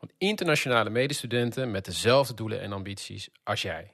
[0.00, 3.92] van internationale medestudenten met dezelfde doelen en ambities als jij.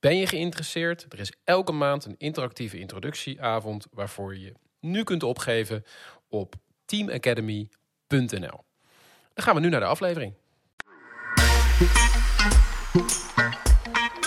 [0.00, 1.06] Ben je geïnteresseerd?
[1.08, 5.84] Er is elke maand een interactieve introductieavond waarvoor je je nu kunt opgeven
[6.28, 6.54] op
[6.84, 8.64] teamacademy.nl.
[9.34, 10.34] Dan gaan we nu naar de aflevering.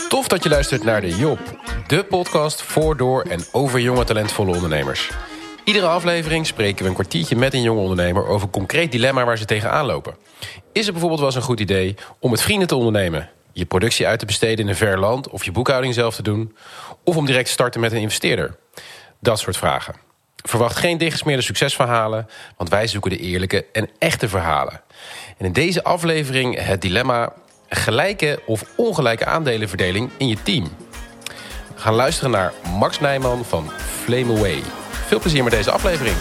[0.09, 1.39] Tof dat je luistert naar de Job,
[1.88, 5.11] de podcast voor, door en over jonge talentvolle ondernemers.
[5.64, 9.38] Iedere aflevering spreken we een kwartiertje met een jonge ondernemer over een concreet dilemma waar
[9.38, 10.16] ze tegenaan lopen.
[10.74, 13.30] Is het bijvoorbeeld wel eens een goed idee om met vrienden te ondernemen?
[13.52, 16.56] Je productie uit te besteden in een ver land of je boekhouding zelf te doen?
[17.03, 18.58] Of om direct te starten met een investeerder?
[19.20, 19.95] Dat soort vragen.
[20.36, 24.81] Verwacht geen dichtgesmeerde succesverhalen, want wij zoeken de eerlijke en echte verhalen.
[25.38, 27.34] En in deze aflevering het dilemma
[27.70, 30.64] gelijke of ongelijke aandelenverdeling in je team.
[31.75, 33.72] We gaan luisteren naar Max Nijman van
[34.03, 34.81] Flame Away.
[35.12, 36.16] Veel plezier met deze aflevering.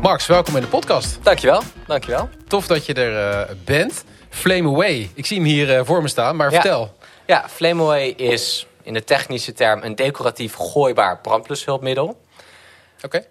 [0.00, 1.18] Max, welkom in de podcast.
[1.22, 2.28] Dankjewel, dankjewel.
[2.48, 4.04] Tof dat je er uh, bent.
[4.28, 6.60] Flame Away, ik zie hem hier uh, voor me staan, maar ja.
[6.60, 6.96] vertel.
[7.26, 12.06] Ja, Flame Away is in de technische term een decoratief gooibaar brandblushulpmiddel.
[12.06, 13.06] Oké.
[13.06, 13.26] Okay.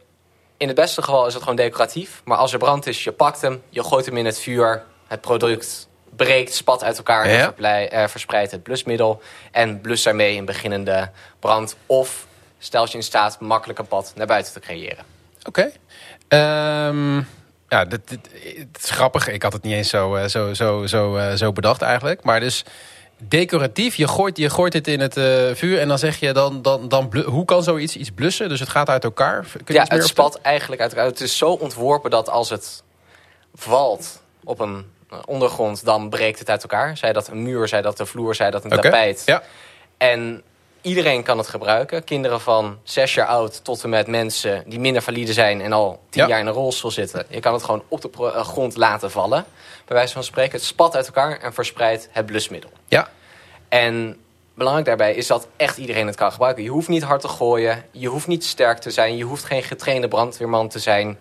[0.58, 2.22] In het beste geval is het gewoon decoratief.
[2.24, 4.84] Maar als er brand is, je pakt hem, je gooit hem in het vuur.
[5.08, 9.22] Het product breekt, spat uit elkaar en uh, verspreidt het blusmiddel.
[9.52, 11.76] En blust daarmee een beginnende brand.
[11.86, 12.28] Of
[12.60, 15.06] stelt je in staat makkelijk een pad naar buiten te creëren.
[15.44, 15.72] Oké.
[16.28, 16.88] Okay.
[16.88, 17.28] Um,
[17.70, 18.18] ja, dit,
[18.82, 19.28] is grappig.
[19.28, 22.24] Ik had het niet eens zo, uh, zo, zo, zo, uh, zo bedacht eigenlijk.
[22.24, 22.66] Maar dus
[23.18, 26.62] decoratief, je gooit, je gooit het in het uh, vuur en dan zeg je dan,
[26.62, 28.50] dan, dan hoe kan zoiets iets blussen?
[28.50, 29.46] Dus het gaat uit elkaar?
[29.64, 31.08] Kun je ja, het spat eigenlijk uit elkaar.
[31.08, 32.84] Het is zo ontworpen dat als het
[33.54, 34.86] valt op een
[35.26, 36.98] ondergrond, dan breekt het uit elkaar.
[36.98, 38.84] Zij dat een muur, zij dat een vloer, zij dat een okay.
[38.84, 39.22] tapijt.
[39.26, 39.44] Ja.
[39.98, 40.44] En
[40.82, 42.04] iedereen kan het gebruiken.
[42.04, 46.00] Kinderen van zes jaar oud tot en met mensen die minder valide zijn en al
[46.10, 46.28] tien Ja.
[46.28, 47.26] jaar in een rolstoel zitten.
[47.30, 49.46] Je kan het gewoon op de eh, grond laten vallen.
[49.86, 52.70] Bij wijze van spreken, het spat uit elkaar en verspreidt het blusmiddel.
[52.88, 53.10] Ja.
[53.70, 54.18] En
[54.54, 56.64] belangrijk daarbij is dat echt iedereen het kan gebruiken.
[56.64, 59.64] Je hoeft niet hard te gooien, je hoeft niet sterk te zijn, je hoeft geen
[59.64, 61.18] getrainde brandweerman te zijn.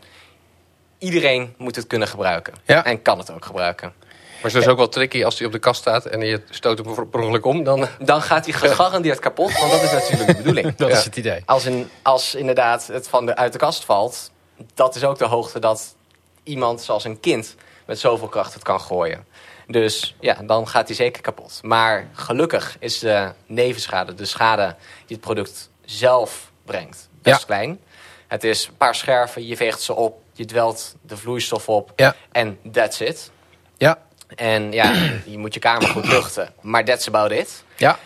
[0.99, 2.55] Iedereen moet het kunnen gebruiken.
[2.65, 2.85] Ja.
[2.85, 3.93] En kan het ook gebruiken.
[3.99, 6.43] Maar het is dus ook wel tricky als hij op de kast staat en je
[6.51, 7.65] stoot hem per ongeluk om.
[7.65, 7.89] Dan...
[7.99, 10.75] Dan gaat hij gegarandeerd kapot, want dat is natuurlijk de bedoeling.
[10.77, 10.97] Dat Ja.
[10.97, 11.43] is het idee.
[11.47, 14.31] Als, in, als inderdaad het van de, uit de kast valt,
[14.75, 15.95] dat is ook de hoogte dat
[16.43, 17.55] iemand zoals een kind
[17.87, 19.25] met zoveel kracht het kan gooien.
[19.67, 21.59] Dus ja, dan gaat hij zeker kapot.
[21.63, 24.77] Maar gelukkig is de nevenschade, de schade
[25.07, 27.47] die het product zelf brengt, best Ja.
[27.47, 27.81] klein.
[28.27, 32.15] Het is een paar scherven, je veegt ze op, je dwelt de vloeistof op Ja.
[32.33, 33.31] en that's it.
[33.77, 33.99] Ja.
[34.37, 34.93] En ja,
[35.27, 37.65] je moet je kamer goed luchten, maar that's about it.
[37.77, 37.99] Ja.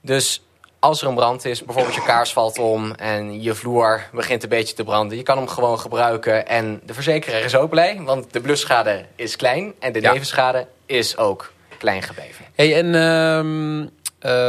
[0.00, 0.42] Dus
[0.78, 4.48] als er een brand is, bijvoorbeeld je kaars valt om en je vloer begint een
[4.48, 6.46] beetje te branden, je kan hem gewoon gebruiken.
[6.46, 10.12] En de verzekeraar is ook blij, want de blusschade is klein en de Ja.
[10.12, 12.44] nevenschade is ook klein gebleven.
[12.54, 13.90] Hey, en um, uh,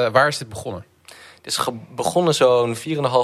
[0.09, 0.85] waar is dit begonnen?
[1.45, 2.81] Het is begonnen zo'n 4,5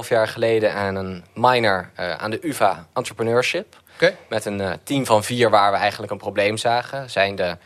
[0.08, 3.76] jaar geleden aan een minor uh, aan de UvA Entrepreneurship.
[3.94, 4.16] Okay.
[4.28, 7.10] Met een uh, team van vier waar we eigenlijk een probleem zagen.
[7.10, 7.56] Zijn de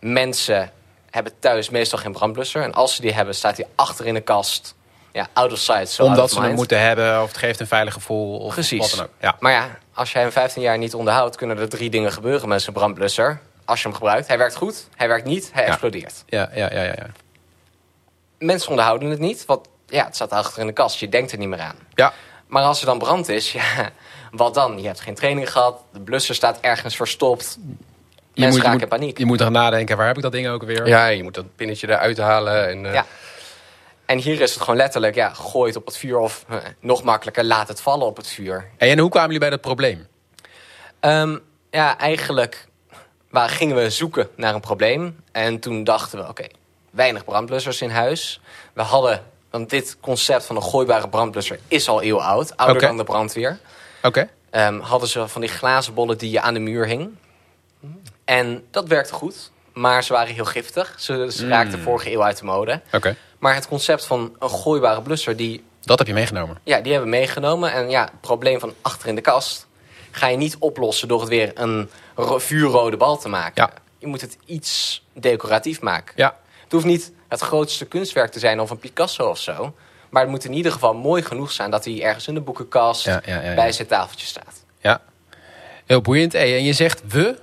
[0.00, 0.70] mensen
[1.10, 2.62] hebben thuis meestal geen brandblusser.
[2.62, 4.74] En als ze die hebben, staat die achter in de kast.
[5.12, 7.66] Ja, out of sight, so Omdat of ze hem moeten hebben, of het geeft een
[7.66, 8.38] veilig gevoel.
[8.38, 8.78] Of Precies.
[8.78, 9.12] Wat dan ook.
[9.20, 9.36] Ja.
[9.40, 12.62] Maar ja, als jij hem 15 jaar niet onderhoudt, kunnen er drie dingen gebeuren met
[12.62, 13.40] zijn brandblusser.
[13.64, 14.28] Als je hem gebruikt.
[14.28, 15.68] Hij werkt goed, hij werkt niet, hij Ja.
[15.68, 16.24] explodeert.
[16.26, 17.06] Ja, ja, ja, ja, ja.
[18.38, 20.98] Mensen onderhouden het niet, want ja, het staat achter in de kast.
[20.98, 21.76] Je denkt er niet meer aan.
[21.94, 22.12] Ja.
[22.46, 23.90] Maar als er dan brand is, ja,
[24.30, 24.80] wat dan?
[24.80, 27.58] Je hebt geen training gehad, de blusser staat ergens verstopt.
[27.60, 29.18] Je Mensen moet, je raken moet, in paniek.
[29.18, 30.86] Je moet er nadenken, waar heb ik dat ding ook weer?
[30.86, 32.68] Ja, je moet dat pinnetje eruit halen.
[32.68, 32.92] En, uh...
[32.92, 33.06] Ja.
[34.06, 37.02] En hier is het gewoon letterlijk, ja, gooi het op het vuur of uh, nog
[37.02, 38.68] makkelijker, laat het vallen op het vuur.
[38.76, 40.06] Hey, en hoe kwamen jullie bij dat probleem?
[41.00, 41.40] Um,
[41.70, 42.68] ja, eigenlijk
[43.30, 45.20] waar gingen we zoeken naar een probleem.
[45.32, 46.50] En toen dachten we, oké, okay,
[46.90, 48.40] weinig brandblussers in huis.
[48.72, 52.56] We hadden, want dit concept van een gooibare brandblusser is al eeuw oud.
[52.56, 53.58] Ouder dan de brandweer.
[54.02, 54.28] Oké.
[54.50, 57.10] Um, hadden ze van die glazen bollen die je aan de muur hing.
[58.24, 59.50] En dat werkte goed.
[59.72, 60.94] Maar ze waren heel giftig.
[60.98, 62.80] Ze, ze raakten vorige eeuw uit de mode.
[62.92, 63.16] Oké.
[63.38, 66.58] Maar het concept van een gooibare blusser, die, Dat heb je meegenomen.
[66.64, 67.72] ja, die hebben we meegenomen.
[67.72, 69.66] En ja, het probleem van achter in de kast
[70.10, 73.62] ga je niet oplossen door het weer een ro- vuurrode bal te maken.
[73.62, 73.70] Ja.
[73.98, 76.12] Je moet het iets decoratief maken.
[76.16, 76.36] Ja,
[76.68, 79.74] Het hoeft niet het grootste kunstwerk te zijn of een Picasso of zo.
[80.10, 83.04] Maar het moet in ieder geval mooi genoeg zijn dat hij ergens in de boekenkast
[83.04, 83.54] Ja, ja, ja, ja.
[83.54, 84.64] bij zijn tafeltje staat.
[84.80, 85.00] ja.
[85.86, 86.32] Heel boeiend.
[86.32, 87.38] Hey, en je zegt we?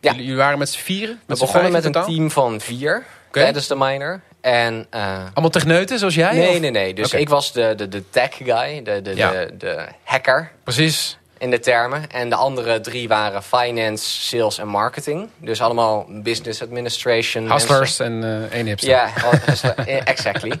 [0.00, 0.12] Ja.
[0.12, 1.14] Jullie, waren met z'n vieren?
[1.14, 2.08] We Met begonnen met een totaal?
[2.08, 3.40] team van vier Oké.
[3.40, 4.20] tijdens de minor.
[4.40, 6.34] En, eh, Allemaal techneuten zoals jij?
[6.36, 6.60] nee, of?
[6.60, 6.94] nee, nee.
[6.94, 9.30] Dus ik was de, de, de tech guy, de, de, Ja.
[9.30, 11.18] de, de hacker Precies.
[11.38, 12.10] In de termen.
[12.10, 15.28] En de andere drie waren finance, sales en marketing.
[15.36, 17.52] Dus allemaal business administration.
[17.52, 18.90] Hustlers en eh één hipster.
[18.90, 19.10] Ja,
[19.76, 20.52] eh, exactly.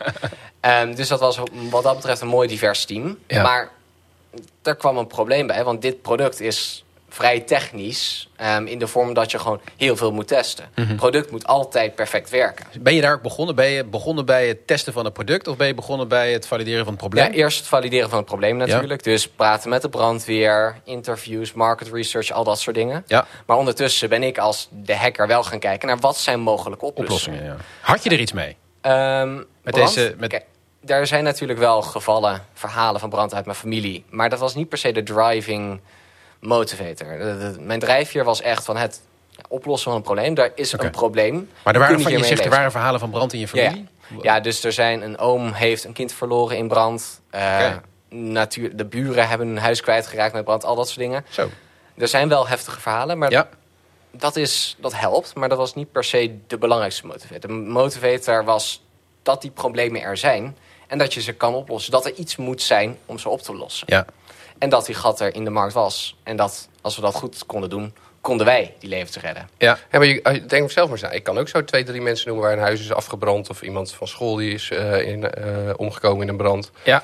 [0.60, 1.38] Ehm, dus dat was
[1.70, 3.18] wat dat betreft een mooi divers team.
[3.26, 3.42] Ja.
[3.42, 3.70] Maar
[4.62, 6.84] daar kwam een probleem bij, want dit product is
[7.16, 8.28] vrij technisch.
[8.36, 10.68] ehm, in de vorm dat je gewoon heel veel moet testen.
[10.74, 10.86] Mhm.
[10.88, 12.66] Het product moet altijd perfect werken.
[12.80, 13.54] Ben je daar ook begonnen?
[13.54, 16.46] Ben je begonnen bij het testen van het product of ben je begonnen bij het
[16.46, 17.24] valideren van het probleem?
[17.24, 19.02] Ja, eerst het valideren van het probleem natuurlijk.
[19.02, 23.04] Dus praten met de brandweer, interviews, market research, al dat soort dingen.
[23.06, 26.84] Ja, Maar ondertussen ben ik als de hacker wel gaan kijken naar wat zijn mogelijke
[26.84, 27.38] oplossingen.
[27.38, 27.64] oplossingen.
[27.80, 27.90] Ja.
[27.92, 28.56] Had je er iets mee?
[28.80, 29.94] Ehm, Met brand?
[29.94, 30.44] deze- met-
[30.82, 34.04] daar zijn natuurlijk wel gevallen, verhalen van brand uit mijn familie.
[34.10, 35.80] Maar dat was niet per se de driving
[36.40, 37.06] motivator.
[37.60, 39.00] Mijn drijfveer was echt van het
[39.48, 40.34] oplossen van een probleem.
[40.34, 41.50] Daar is een probleem.
[41.62, 43.88] Maar er waren, van, je zegt er waren verhalen van brand in je Ja, familie?
[44.22, 47.20] Ja, dus er zijn een oom heeft een kind verloren in brand.
[47.30, 47.72] Eh,
[48.08, 50.64] natuur, de buren hebben een huis kwijtgeraakt met brand.
[50.64, 51.24] Al dat soort dingen.
[51.28, 51.50] Zo.
[51.96, 53.48] Er zijn wel heftige verhalen, maar Ja,
[54.10, 57.40] dat, is, dat helpt, maar dat was niet per se de belangrijkste motivator.
[57.40, 58.84] De motivator was
[59.22, 60.56] dat die problemen er zijn
[60.86, 61.92] en dat je ze kan oplossen.
[61.92, 63.86] Dat er iets moet zijn om ze op te lossen.
[63.90, 64.06] ja.
[64.58, 66.16] En dat die gat er in de markt was.
[66.22, 69.48] En dat als we dat goed konden doen, konden wij die levens redden.
[69.58, 69.78] ja.
[69.90, 71.14] Ja, maar je, als je denkt zelf maar eens.
[71.14, 73.50] Ik kan ook zo twee, drie mensen noemen waar een huis is afgebrand.
[73.50, 75.44] Of iemand van school die is eh, in, eh,
[75.76, 76.70] omgekomen in een brand.
[76.82, 77.02] ja.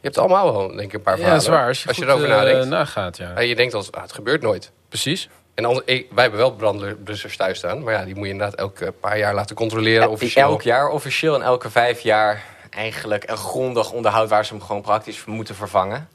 [0.00, 1.44] Je hebt allemaal wel, denk ik, een paar Ja, verhalen.
[1.44, 1.66] dat is waar.
[1.68, 2.66] Als je, goed, erover eh, nadenkt.
[2.66, 3.30] nagaat, ja.
[3.34, 4.70] Ja, je denkt als, ah, het gebeurt nooit.
[4.88, 5.28] Precies.
[5.54, 7.82] En ik, wij hebben wel brandblussers thuis staan.
[7.82, 10.02] Maar ja, die moet je inderdaad elke paar jaar laten controleren.
[10.02, 10.48] Ja, officieel.
[10.48, 14.82] Elk jaar officieel en elke vijf jaar eigenlijk een grondig onderhoud waar ze hem gewoon
[14.82, 16.08] praktisch moeten vervangen.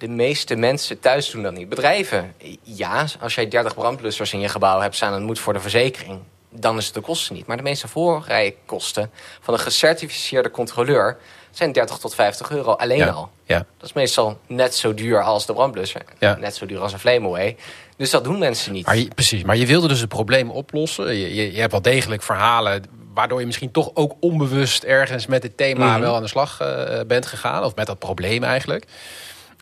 [0.00, 1.68] De meeste mensen thuis doen dat niet.
[1.68, 5.52] Bedrijven, ja, als jij 30 brandblussers in je gebouw hebt staan en het moet voor
[5.52, 6.18] de verzekering,
[6.50, 7.46] dan is het de kosten niet.
[7.46, 9.10] Maar de meeste voorrijkosten
[9.40, 11.16] van een gecertificeerde controleur
[11.50, 13.08] zijn 30 tot 50 euro alleen Ja.
[13.08, 13.30] al.
[13.44, 13.56] Ja.
[13.78, 16.02] Dat is meestal net zo duur als de brandblusser.
[16.18, 16.36] Ja.
[16.36, 17.56] Net zo duur als een Flameaway.
[17.96, 18.86] Dus dat doen mensen niet.
[18.86, 21.14] Maar je, precies, maar je wilde dus het probleem oplossen.
[21.16, 22.82] Je, je, je hebt wel degelijk verhalen
[23.14, 26.00] waardoor je misschien toch ook onbewust ergens met dit thema Mhm.
[26.00, 27.64] wel aan de slag eh, bent gegaan.
[27.64, 28.84] Of met dat probleem eigenlijk.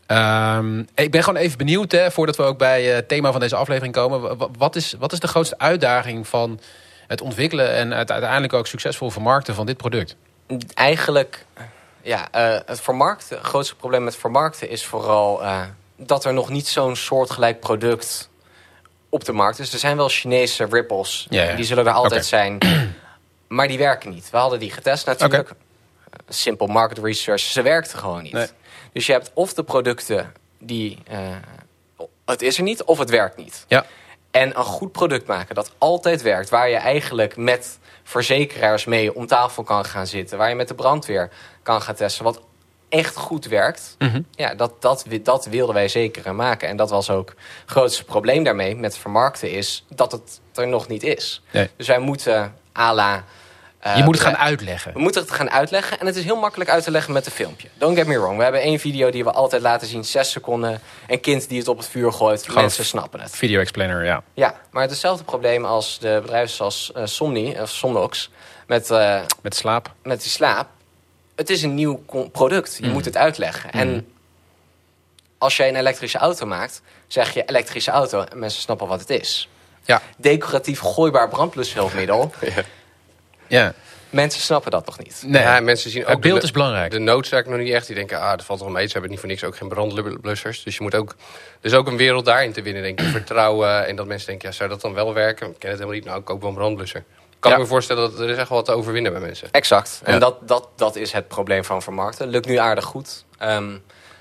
[0.08, 3.40] Ehm, ik ben gewoon even benieuwd, hè, voordat we ook bij eh, het thema van
[3.40, 4.20] deze aflevering komen.
[4.20, 6.60] Wa- wa- Wat is, wat is de grootste uitdaging van
[7.06, 10.16] het ontwikkelen en uiteindelijk ook succesvol vermarkten van dit product?
[10.74, 11.44] Eigenlijk,
[12.02, 15.60] ja, eh, het vermarkten, het grootste probleem met vermarkten is vooral eh,
[15.96, 18.28] dat er nog niet zo'n soortgelijk product
[19.08, 19.72] op de markt is.
[19.72, 21.54] Er zijn wel Chinese ripples, Ja, ja.
[21.54, 22.58] die zullen er altijd zijn,
[23.48, 24.30] maar die werken niet.
[24.30, 25.50] We hadden die getest natuurlijk.
[26.28, 28.32] Simpel market research, ze werkten gewoon niet.
[28.32, 28.46] Nee.
[28.92, 31.18] Dus je hebt of de producten die, eh,
[32.24, 33.64] het is er niet, of het werkt niet.
[33.68, 33.84] Ja,
[34.30, 36.48] En een goed product maken dat altijd werkt.
[36.48, 40.38] Waar je eigenlijk met verzekeraars mee om tafel kan gaan zitten.
[40.38, 41.30] Waar je met de brandweer
[41.62, 42.24] kan gaan testen.
[42.24, 42.40] Wat
[42.88, 43.94] echt goed werkt.
[43.98, 44.22] Mhm.
[44.30, 46.68] Ja, dat, dat, dat wilden wij zeker maken.
[46.68, 49.50] En dat was ook het grootste probleem daarmee met vermarkten.
[49.50, 51.42] Is dat het er nog niet is.
[51.50, 51.70] Nee.
[51.76, 53.24] Dus wij moeten à la...
[53.78, 54.92] eh, je moet het gaan uitleggen.
[54.92, 56.00] we moeten het gaan uitleggen.
[56.00, 57.68] En het is heel makkelijk uit te leggen met een filmpje.
[57.74, 58.36] Don't get me wrong.
[58.36, 60.04] We hebben één video die we altijd laten zien.
[60.04, 60.80] Zes seconden.
[61.06, 62.42] Een kind die het op het vuur gooit.
[62.46, 63.36] Gewoon Mensen snappen het.
[63.36, 64.22] Video explainer, ja.
[64.34, 68.30] Ja, maar hetzelfde probleem als de bedrijven zoals eh, Somni, of Somnox,
[68.66, 69.92] met, eh, Met slaap.
[70.02, 70.68] met die slaap.
[71.36, 72.76] Het is een nieuw product.
[72.80, 72.92] Je Mm.
[72.92, 73.70] moet het uitleggen.
[73.70, 74.12] En
[75.38, 79.10] als jij een elektrische auto maakt, zeg je elektrische auto en mensen snappen wat het
[79.10, 79.48] is.
[79.84, 80.02] Ja.
[80.16, 82.32] Decoratief gooibaar brandblushulpmiddel.
[82.40, 82.62] Ja.
[84.10, 85.22] Mensen snappen dat nog niet.
[85.26, 86.90] Nee, Ja, en mensen zien ook het beeld de, is belangrijk.
[86.90, 87.86] de noodzaak nog niet echt.
[87.86, 88.86] Die denken, ah, dat valt wel mee.
[88.86, 90.62] Ze hebben niet voor niks ook geen brandblussers.
[90.62, 91.10] Dus je moet ook...
[91.60, 93.06] Er is ook een wereld daarin te winnen, denk ik.
[93.20, 93.86] Vertrouwen.
[93.86, 95.46] En dat mensen denken, ja, zou dat dan wel werken?
[95.50, 96.04] Ik ken het helemaal niet.
[96.08, 97.04] Nou, ik koop wel een brandblusser.
[97.38, 97.56] Kan Ja.
[97.56, 99.48] ik me voorstellen dat er is echt wel wat te overwinnen bij mensen.
[99.50, 100.00] Exact.
[100.04, 100.18] En Ja.
[100.18, 102.28] dat, dat, dat is het probleem van vermarkten.
[102.28, 103.24] Lukt nu aardig goed.
[103.38, 103.70] Ehm,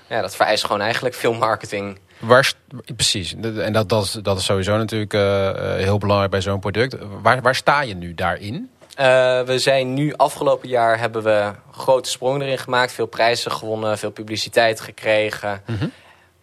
[0.08, 1.98] ja, dat vereist gewoon eigenlijk veel marketing.
[2.18, 2.52] Waar,
[2.96, 3.34] precies.
[3.58, 6.96] En dat, dat, is, dat is sowieso natuurlijk eh, eh, heel belangrijk bij zo'n product.
[7.22, 8.70] Waar, waar sta je nu daarin?
[8.98, 12.92] Eh, we zijn nu afgelopen jaar hebben we grote sprong erin gemaakt.
[12.92, 15.62] Veel prijzen gewonnen, veel publiciteit gekregen.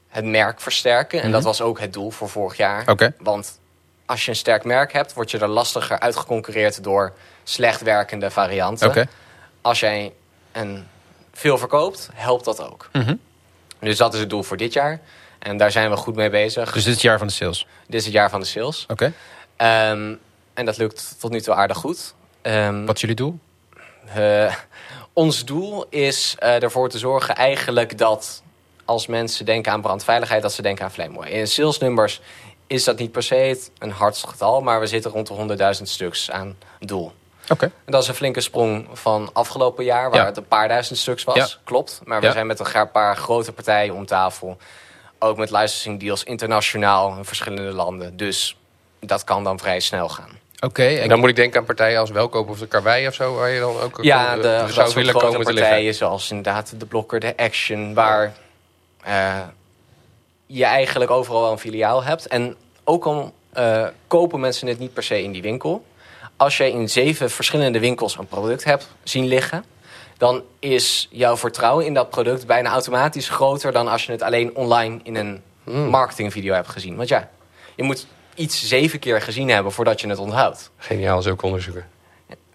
[0.07, 1.21] Het merk versterken.
[1.21, 3.11] En dat was ook het doel voor vorig jaar.
[3.17, 3.59] Want
[4.05, 8.87] als je een sterk merk hebt, word je er lastiger uitgeconcurreerd door slecht werkende varianten.
[8.87, 9.05] Oké.
[9.61, 10.13] Als jij
[10.51, 10.87] een
[11.33, 12.89] veel verkoopt, helpt dat ook.
[12.91, 13.15] Mhm.
[13.79, 14.99] Dus dat is het doel voor dit jaar.
[15.39, 16.71] En daar zijn we goed mee bezig.
[16.71, 17.67] Dus dit is het jaar van de sales.
[17.87, 18.85] Dit is het jaar van de sales.
[18.87, 19.13] Oké.
[19.55, 20.13] Ehm,
[20.53, 22.13] en dat lukt tot nu toe aardig goed.
[22.45, 23.39] Ehm, Wat is jullie doel?
[24.15, 24.55] eh,
[25.13, 28.43] ons doel is eh, ervoor te zorgen eigenlijk dat
[28.85, 31.29] als mensen denken aan brandveiligheid, dat ze denken aan Flameaway.
[31.29, 32.21] In salesnummers
[32.67, 35.89] is dat niet per se het- een hard getal, maar we zitten rond de 100.000
[35.89, 37.11] stuks aan doel.
[37.49, 37.65] Oké.
[37.65, 40.25] En dat is een flinke sprong van afgelopen jaar, waar Ja.
[40.25, 41.35] het een paar duizend stuks was.
[41.35, 41.47] Ja.
[41.63, 42.01] Klopt.
[42.03, 42.31] Maar we Ja.
[42.31, 44.57] zijn met een paar grote partijen om tafel.
[45.19, 48.17] Ook met licensing deals internationaal in verschillende landen.
[48.17, 48.57] Dus
[48.99, 50.43] dat kan dan vrij snel gaan.
[50.59, 50.83] Oké.
[50.83, 53.35] En En dan moet ik denken aan partijen als Welkoop of de Karwei of zo,
[53.35, 56.29] waar je dan ook Ja, kon- de, eh, dat zou soort willen komen partijen zoals
[56.29, 58.33] inderdaad de Blokker, de Action, waar
[59.03, 59.39] eh,
[60.45, 62.27] je eigenlijk overal wel een filiaal hebt.
[62.27, 65.85] En ook al eh, kopen mensen het niet per se in die winkel.
[66.37, 69.65] Als je in zeven verschillende winkels een product hebt zien liggen,
[70.17, 74.55] dan is jouw vertrouwen in dat product bijna automatisch groter dan als je het alleen
[74.55, 75.87] online in een Hmm.
[75.89, 76.95] marketingvideo hebt gezien.
[76.95, 77.29] Want ja,
[77.75, 81.87] je moet iets zeven keer gezien hebben voordat je het onthoudt Geniaal, zulke onderzoeken.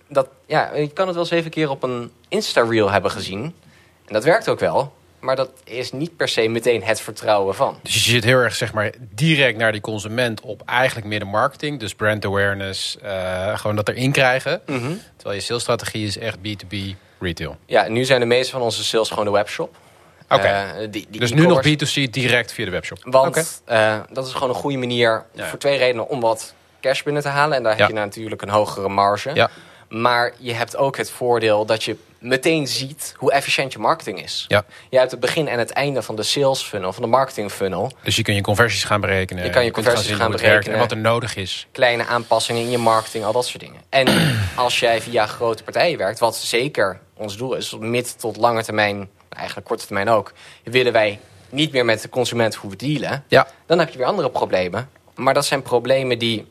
[0.09, 3.43] dat, ja, je kan het wel zeven keer op een Insta-reel hebben gezien.
[4.07, 4.99] En dat werkt ook wel.
[5.21, 7.79] Maar dat is niet per se meteen het vertrouwen van.
[7.83, 11.25] Dus je zit heel erg zeg maar, direct naar die consument op eigenlijk meer de
[11.25, 11.81] marketing.
[11.81, 14.63] Dus brand awareness, eh, gewoon dat erin krijgen.
[15.17, 16.77] Terwijl je salesstrategie is echt B2B
[17.19, 17.57] retail.
[17.67, 19.77] Ja, nu zijn de meeste van onze sales gewoon de webshop.
[20.39, 22.01] Eh, die- die dus nu nog e-commerce.
[22.09, 22.99] B2C direct via de webshop.
[23.03, 25.47] Want eh, dat is gewoon een goede manier Ja.
[25.47, 27.57] voor twee redenen om wat cash binnen te halen.
[27.57, 27.79] En daar Ja.
[27.79, 29.31] heb je natuurlijk een hogere marge.
[29.35, 29.51] Ja.
[29.89, 34.45] Maar je hebt ook het voordeel dat je meteen ziet hoe efficiënt je marketing is.
[34.49, 34.65] Ja.
[34.91, 37.93] Je hebt het begin en het einde van de sales funnel, van de marketing funnel.
[38.03, 39.45] Dus je kunt je conversies gaan berekenen.
[39.45, 40.73] Je kan je conversies gaan berekenen.
[40.75, 41.67] En wat er nodig is.
[41.73, 43.81] kleine aanpassingen in je marketing, al dat soort dingen.
[43.89, 44.07] En
[44.55, 48.63] als jij via grote partijen werkt, wat zeker ons doel is, op mid tot lange
[48.65, 50.33] termijn, eigenlijk korte termijn ook,
[50.65, 51.19] willen wij
[51.49, 53.47] niet meer met de consument hoeven dealen, Ja.
[53.67, 54.91] dan heb je weer andere problemen.
[55.15, 56.47] Maar dat zijn problemen die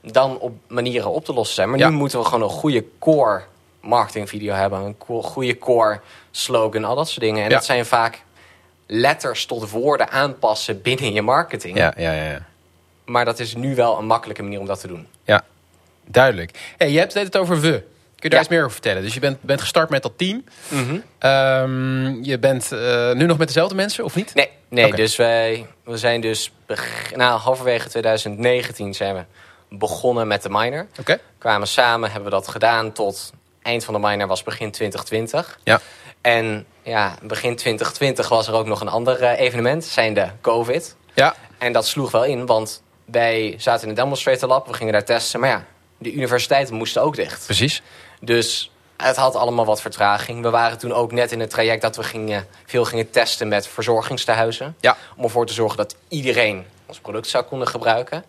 [0.00, 1.70] dan op manieren op te lossen zijn.
[1.70, 1.88] Maar Ja.
[1.88, 3.42] nu moeten we gewoon een goede core
[3.80, 7.42] marketingvideo hebben, een goede core slogan, al dat soort dingen.
[7.44, 7.54] En Ja.
[7.56, 8.22] dat zijn vaak
[8.86, 11.76] letters tot woorden aanpassen binnen je marketing.
[11.76, 12.30] Ja, ja, ja.
[12.30, 12.46] ja.
[13.04, 15.06] Maar dat is nu wel een makkelijke manier om dat te doen.
[15.24, 15.44] Ja,
[16.06, 16.74] duidelijk.
[16.76, 17.82] Hey, je hebt het over we.
[18.24, 18.40] Kun je daar Ja.
[18.40, 19.02] iets meer over vertellen?
[19.02, 20.44] Dus je bent, bent gestart met dat team.
[21.18, 24.34] Ehm, je bent eh, nu nog met dezelfde mensen, of niet?
[24.34, 26.52] Nee, nee dus wij we zijn dus
[27.14, 29.24] nou, halverwege 2019 zijn we
[29.76, 30.86] begonnen met de minor.
[31.00, 31.18] Oké.
[31.38, 35.58] Kwamen samen, hebben we dat gedaan tot eind van de minor was begin 2020.
[35.64, 35.80] Ja.
[36.20, 40.96] En ja, begin 2020 was er ook nog een ander eh, evenement, zijn de COVID.
[41.14, 44.92] Ja, En dat sloeg wel in, want wij zaten in een demonstrator lab, we gingen
[44.92, 45.40] daar testen.
[45.40, 45.64] Maar ja,
[45.98, 47.44] de universiteiten moesten ook dicht.
[47.44, 47.82] precies.
[48.20, 50.42] Dus het had allemaal wat vertraging.
[50.42, 53.66] We waren toen ook net in het traject dat we gingen, veel gingen testen met
[53.66, 54.76] verzorgingstehuizen.
[54.80, 54.96] Ja.
[55.16, 58.24] Om ervoor te zorgen dat iedereen ons product zou kunnen gebruiken.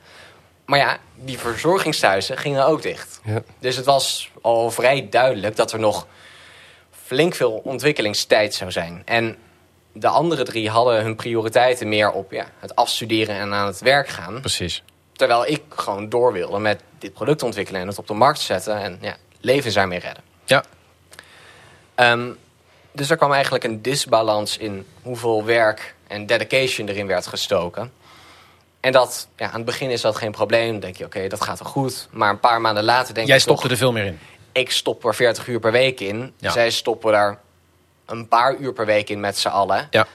[0.65, 3.19] Maar ja, die verzorgingstehuizen gingen ook dicht.
[3.23, 3.41] Ja.
[3.59, 6.07] Dus het was al vrij duidelijk dat er nog
[6.91, 9.01] flink veel ontwikkelingstijd zou zijn.
[9.05, 9.37] En
[9.91, 14.07] de andere drie hadden hun prioriteiten meer op ja, het afstuderen en aan het werk
[14.07, 14.39] gaan.
[14.39, 14.83] Precies.
[15.13, 18.77] Terwijl ik gewoon door wilde met dit product ontwikkelen en het op de markt zetten.
[18.77, 20.23] En ja, levens daarmee redden.
[20.45, 20.63] Ja,
[21.95, 22.29] Ehm,
[22.91, 27.91] dus er kwam eigenlijk een disbalans in hoeveel werk en dedication erin werd gestoken.
[28.79, 30.71] En dat, ja, aan het begin is dat geen probleem.
[30.71, 32.07] Dan denk je, oké, dat gaat wel goed.
[32.11, 34.19] Maar een paar maanden later denk jij je stopte toch, er veel meer in.
[34.51, 36.33] ik stop er 40 uur per week in.
[36.37, 36.51] Ja.
[36.51, 37.39] Zij stoppen daar
[38.05, 39.87] een paar uur per week in met z'n allen.
[39.89, 40.07] Ja.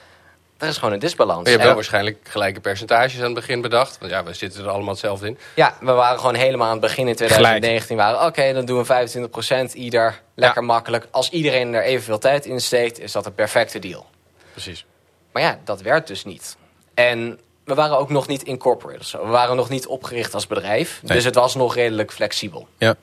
[0.61, 1.37] Er is gewoon een disbalans.
[1.37, 3.97] Maar je hebt wel waarschijnlijk gelijke percentages aan het begin bedacht.
[3.99, 5.37] Want ja, we zitten er allemaal hetzelfde in.
[5.55, 7.97] Ja, we waren gewoon helemaal aan het begin in 2019.
[7.97, 10.21] Waren oké, dan doen we 25% ieder.
[10.35, 11.07] Lekker makkelijk.
[11.11, 14.05] Als iedereen er evenveel tijd in steekt, is dat een perfecte deal.
[14.51, 14.85] Precies.
[15.31, 16.57] Maar ja, dat werd dus niet.
[16.93, 19.11] En we waren ook nog niet incorporated.
[19.11, 20.99] We waren nog niet opgericht als bedrijf.
[21.03, 21.15] Nee.
[21.15, 22.67] Dus het was nog redelijk flexibel.
[22.77, 22.95] Ja.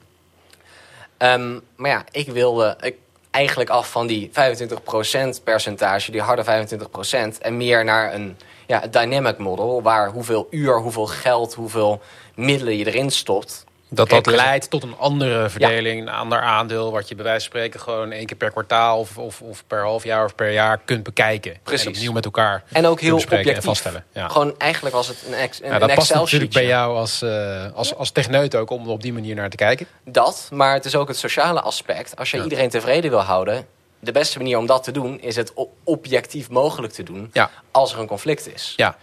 [1.17, 2.97] Ehm, maar ja, ik wilde ik,
[3.39, 9.39] eigenlijk af van die 25% percentage, die harde 25%, en meer naar een ja, dynamic
[9.39, 12.01] model, waar hoeveel uur, hoeveel geld, hoeveel
[12.35, 13.65] middelen je erin stopt.
[13.91, 16.93] Dat dat leidt tot een andere verdeling, een ander aandeel...
[16.93, 18.99] wat je bij wijze van spreken gewoon één keer per kwartaal...
[18.99, 21.57] of, of, of per half jaar of per jaar kunt bekijken.
[21.63, 21.87] Precies.
[21.87, 23.65] En opnieuw met elkaar En ook heel en objectief.
[23.65, 24.05] vaststellen.
[24.13, 24.29] Ja.
[24.29, 27.23] Gewoon eigenlijk was het een, ex, een, Ja, dat een past natuurlijk bij jou als,
[27.23, 29.87] eh, als, als techneut ook om er op die manier naar te kijken.
[30.05, 32.17] Dat, maar het is ook het sociale aspect.
[32.17, 33.67] Als je iedereen tevreden wil houden,
[34.01, 35.53] de beste manier om dat te doen is het
[35.85, 37.51] objectief mogelijk te doen Ja.
[37.71, 38.73] als er een conflict is.
[38.77, 38.97] Ja.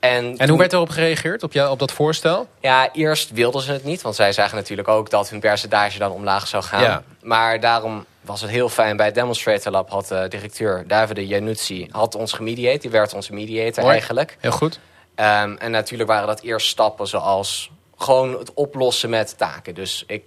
[0.00, 2.48] En, En toen- hoe werd erop gereageerd, op, jou, op dat voorstel?
[2.60, 6.10] Ja, eerst wilden ze het niet, want zij zagen natuurlijk ook dat hun percentage dan
[6.10, 6.82] omlaag zou gaan.
[6.82, 7.02] Ja.
[7.22, 8.96] Maar daarom was het heel fijn.
[8.96, 12.78] Bij het Demonstrator Lab had de directeur Davide Januzzi had ons gemediate.
[12.78, 13.94] Die werd onze mediator Mooi.
[13.96, 14.36] eigenlijk.
[14.40, 14.78] Heel goed.
[15.14, 19.74] Ehm, en natuurlijk waren dat eerst stappen zoals gewoon het oplossen met taken.
[19.74, 20.22] Dus ik,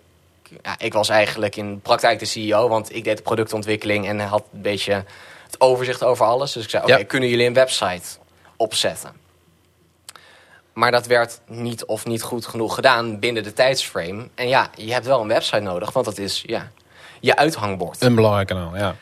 [0.63, 4.43] ja, ik was eigenlijk in praktijk de CEO, want ik deed de productontwikkeling en had
[4.53, 4.93] een beetje
[5.45, 6.51] het overzicht over alles.
[6.51, 7.03] Dus ik zei, oké, Ja.
[7.05, 8.07] kunnen jullie een website
[8.57, 9.11] opzetten?
[10.79, 14.27] Maar dat werd niet of niet goed genoeg gedaan binnen de tijdsframe.
[14.35, 16.71] En ja, je hebt wel een website nodig, want dat is ja,
[17.19, 18.01] je uithangbord.
[18.01, 18.95] Een belangrijk kanaal, ja.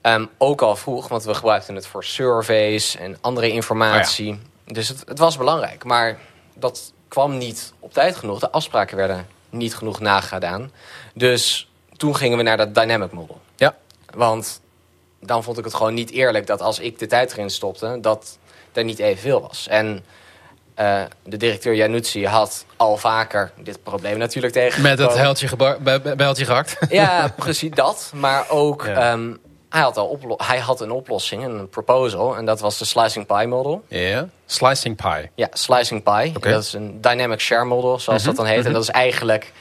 [0.00, 4.40] Ehm, ook al vroeg, want we gebruikten het voor surveys en andere informatie.
[4.66, 5.84] Dus het, het was belangrijk.
[5.84, 6.18] Maar
[6.54, 8.38] dat kwam niet op tijd genoeg.
[8.38, 10.72] De afspraken werden niet genoeg nagedaan.
[11.14, 13.40] Dus toen gingen we naar dat dynamic model.
[13.56, 13.76] Ja.
[14.14, 14.60] Want
[15.20, 18.38] dan vond ik het gewoon niet eerlijk dat als ik de tijd erin stopte, dat
[18.72, 19.68] er niet evenveel was.
[19.68, 20.04] En
[20.80, 24.82] eh, de directeur Januzzi had al vaker dit probleem natuurlijk tegen.
[24.82, 25.48] Met het heldje,
[26.16, 26.76] bijltje gehakt.
[26.88, 28.12] Ja, precies dat.
[28.14, 29.12] Maar ook, Ja.
[29.12, 29.34] ehm,
[29.68, 32.36] hij, had al hij had een oplossing, een proposal.
[32.36, 33.84] En dat was de Slicing Pie model.
[33.88, 34.28] Ja.
[34.46, 35.30] Slicing pie.
[35.34, 36.30] Ja, Slicing Pie.
[36.32, 36.50] Mhm.
[36.50, 38.66] Dat is een dynamic share model, zoals dat dan heet.
[38.66, 39.52] En dat is eigenlijk,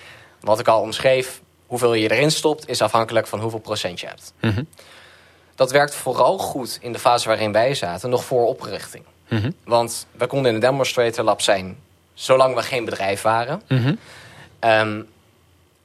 [0.42, 1.42] wat ik al omschreef...
[1.68, 4.34] hoeveel je erin stopt, is afhankelijk van hoeveel procent je hebt.
[4.42, 4.64] Mhm.
[5.56, 9.04] Dat werkt vooral goed in de fase waarin wij zaten, nog voor oprichting.
[9.30, 9.52] Mhm.
[9.66, 11.78] Want we konden in een demonstrator lab zijn...
[12.14, 13.62] zolang we geen bedrijf waren...
[13.68, 13.96] Mhm.
[14.60, 15.02] Ehm,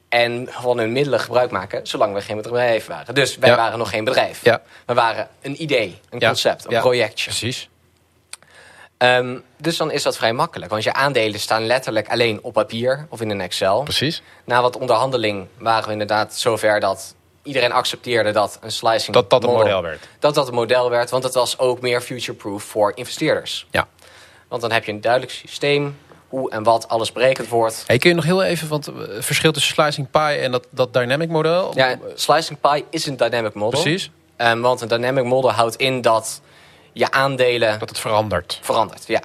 [0.08, 3.14] en van hun middelen gebruik maken zolang we geen bedrijf waren.
[3.14, 3.56] Dus wij Ja.
[3.56, 4.44] waren nog geen bedrijf.
[4.44, 4.62] Ja.
[4.86, 6.26] We waren een idee, een Ja.
[6.28, 6.80] concept, een Ja.
[6.80, 7.24] projectje.
[7.30, 7.68] Precies.
[8.96, 10.70] Ehm, dus dan is dat vrij makkelijk.
[10.70, 13.82] Want je aandelen staan letterlijk alleen op papier of in een Excel.
[13.82, 14.22] Precies.
[14.44, 19.44] Na wat onderhandeling waren we inderdaad zover dat iedereen accepteerde dat een slicing Dat dat
[19.44, 20.08] een model werd.
[20.18, 23.66] Dat dat een model werd, want het was ook meer future-proof voor investeerders.
[23.70, 23.88] Ja.
[24.48, 25.96] Want dan heb je een duidelijk systeem,
[26.28, 27.84] hoe en wat alles berekend wordt.
[27.86, 30.66] Hey, kun je nog heel even, want eh, het verschil tussen slicing pie en dat,
[30.70, 31.72] dat dynamic model?
[31.74, 33.80] Ja, slicing pie is een dynamic model.
[33.82, 34.10] Precies.
[34.36, 36.40] Ehm, want een dynamic model houdt in dat
[36.92, 38.58] je aandelen Dat het verandert.
[38.62, 39.06] verandert.
[39.06, 39.20] Ja.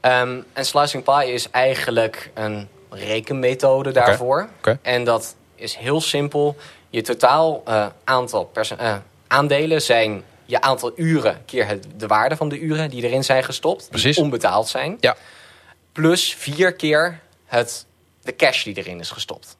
[0.00, 4.48] Ehm, en slicing pie is eigenlijk een rekenmethode daarvoor.
[4.58, 4.78] Oké.
[4.82, 6.56] En dat is heel simpel.
[6.90, 8.96] Je totaal eh, aantal eh,
[9.26, 13.44] aandelen zijn je aantal uren keer het, de waarde van de uren die erin zijn
[13.44, 13.80] gestopt.
[13.80, 14.18] die Precies.
[14.18, 14.96] onbetaald zijn.
[15.00, 15.16] Ja.
[15.92, 17.86] Plus vier keer het,
[18.22, 19.56] de cash die erin is gestopt.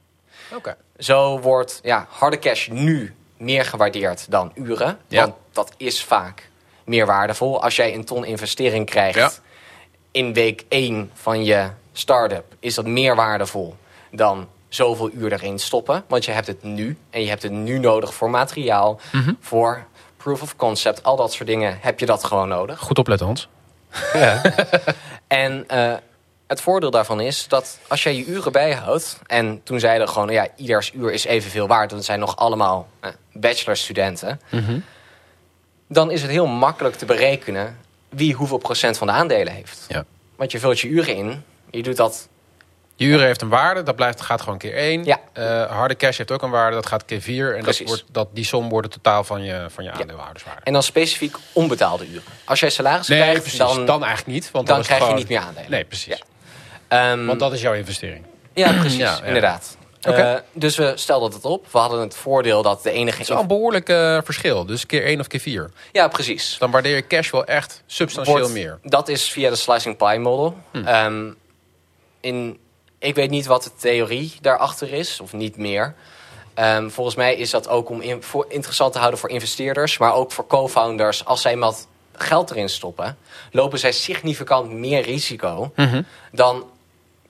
[0.54, 0.76] Oké.
[0.98, 4.98] Zo wordt ja, harde cash nu meer gewaardeerd dan uren.
[5.08, 5.20] Ja.
[5.20, 6.48] Want dat is vaak
[6.84, 7.62] meer waardevol.
[7.62, 9.30] Als jij een ton investering krijgt Ja.
[10.10, 12.44] in week 1 van je start-up...
[12.58, 13.76] is dat meer waardevol
[14.10, 16.04] dan zoveel uur erin stoppen.
[16.08, 16.96] Want je hebt het nu.
[17.10, 19.32] En je hebt het nu nodig voor materiaal, Mhm.
[19.40, 19.84] voor
[20.16, 21.02] proof of concept.
[21.02, 22.78] Al dat soort dingen heb je dat gewoon nodig.
[22.80, 23.48] Goed opletten, Hans.
[25.26, 25.94] En eh,
[26.46, 29.18] het voordeel daarvan is dat als jij je uren bijhoudt...
[29.26, 31.80] en toen zeiden we gewoon, ja, ieders uur is evenveel waard...
[31.90, 34.40] want het zijn nog allemaal eh, bachelorstudenten...
[34.50, 34.78] Mhm.
[35.88, 37.78] dan is het heel makkelijk te berekenen...
[38.08, 39.84] wie hoeveel procent van de aandelen heeft.
[39.88, 40.04] Ja.
[40.36, 42.28] Want je vult je uren in, je doet dat...
[42.98, 45.04] Je uren heeft een waarde, dat blijft, gaat gewoon keer 1.
[45.04, 45.18] Ja.
[45.70, 47.56] harde cash heeft ook een waarde, dat gaat keer 4.
[47.56, 50.60] En dat wordt, dat, die som wordt het totaal van je, van je aandeelhouderswaarde.
[50.64, 52.22] En dan specifiek onbetaalde uren.
[52.44, 53.58] Als jij salaris Nee, krijgt, precies.
[53.58, 53.86] dan...
[53.86, 54.50] Dan, eigenlijk niet.
[54.50, 55.70] Want dan krijg je niet meer aandelen.
[55.70, 56.16] Nee, precies.
[56.88, 57.10] Ja.
[57.12, 58.24] ehm, Want dat is jouw investering.
[58.52, 59.76] ja, precies, Ja, inderdaad.
[60.08, 60.16] Oké.
[60.16, 61.66] Eh, dus we stelden het op.
[61.72, 63.10] We hadden het voordeel dat de enige...
[63.10, 64.64] Het is wel een behoorlijk eh, verschil.
[64.66, 65.70] Dus keer 1 of keer 4.
[65.92, 66.56] Ja, precies.
[66.58, 68.78] Dan waardeer je cash wel echt substantieel wordt- meer.
[68.82, 70.56] Dat is via de slicing pie model.
[70.72, 70.84] Hm.
[70.86, 71.30] Ehm,
[72.20, 72.58] in,
[72.98, 75.94] ik weet niet wat de theorie daarachter is, of niet meer.
[76.54, 80.14] Ehm, volgens mij is dat ook om in- voor, interessant te houden voor investeerders, maar
[80.14, 81.24] ook voor co-founders.
[81.24, 83.18] Als zij wat geld erin stoppen,
[83.50, 86.02] lopen zij significant meer risico Mhm.
[86.32, 86.70] dan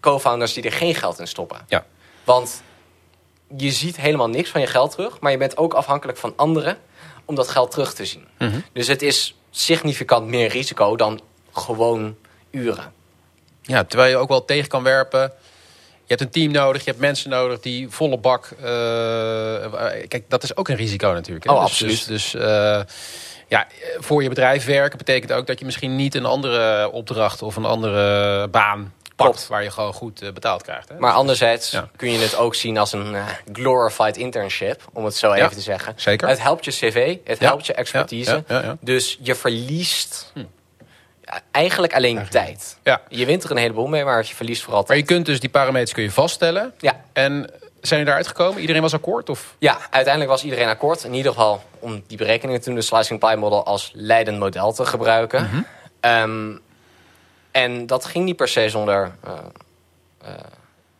[0.00, 1.64] co-founders die er geen geld in stoppen.
[1.68, 1.84] Ja.
[2.24, 2.62] Want
[3.56, 6.78] je ziet helemaal niks van je geld terug, maar je bent ook afhankelijk van anderen
[7.24, 8.26] om dat geld terug te zien.
[8.38, 8.60] Mhm.
[8.72, 11.20] Dus het is significant meer risico dan
[11.52, 12.16] gewoon
[12.50, 12.92] uren.
[13.62, 15.32] Ja, terwijl je ook wel tegen kan werpen.
[16.08, 18.44] Je hebt een team nodig, je hebt mensen nodig die volle bak.
[18.60, 18.64] eh,
[20.08, 21.44] kijk, dat is ook een risico natuurlijk.
[21.46, 21.52] Hè?
[21.52, 22.06] Oh, Dus- absoluut.
[22.08, 22.80] Dus, dus eh,
[23.48, 23.66] ja,
[23.98, 27.64] voor je bedrijf werken betekent ook dat je misschien niet een andere opdracht of een
[27.64, 29.46] andere baan pakt Klopt.
[29.48, 30.88] waar je gewoon goed eh, betaald krijgt.
[30.88, 30.98] Hè?
[30.98, 31.88] Maar anderzijds Ja.
[31.96, 33.16] kun je het ook zien als een
[33.52, 35.92] glorified internship, om het zo Ja, even te zeggen.
[35.96, 36.28] zeker.
[36.28, 38.44] Het helpt je cv, het Ja, helpt je expertise.
[38.80, 40.42] Dus je verliest ja,
[41.50, 42.76] eigenlijk alleen tijd.
[42.82, 43.00] Ja.
[43.08, 45.08] Je wint er een heleboel mee, maar je verliest vooral Maar tijd.
[45.08, 46.74] je kunt dus die parameters kun je vaststellen.
[46.78, 47.04] Ja.
[47.12, 48.60] En zijn je daar uitgekomen?
[48.60, 49.28] Iedereen was akkoord?
[49.30, 49.54] Of?
[49.58, 51.04] ja, uiteindelijk was iedereen akkoord.
[51.04, 54.86] In ieder geval om die berekeningen toen de slicing pie model als leidend model te
[54.86, 55.42] gebruiken.
[55.42, 55.62] Mhm.
[56.00, 56.56] Ehm,
[57.50, 59.32] en dat ging niet per se zonder eh,
[60.22, 60.32] eh,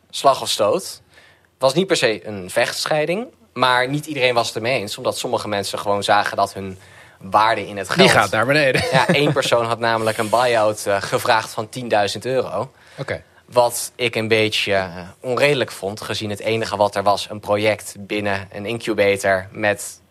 [0.09, 0.83] slag of stoot.
[0.83, 3.27] Het was niet per se een vechtscheiding.
[3.53, 6.79] Maar niet iedereen was het ermee eens, omdat sommige mensen gewoon zagen dat hun
[7.21, 8.07] waarde in het geld...
[8.07, 8.83] Die gaat naar beneden.
[8.91, 11.87] Ja, één persoon had namelijk een buy-out eh, gevraagd van 10.000
[12.21, 12.71] euro.
[12.97, 13.23] Oké.
[13.45, 17.29] Wat ik een beetje eh, onredelijk vond, gezien het enige wat er was...
[17.29, 20.01] een project binnen een incubator met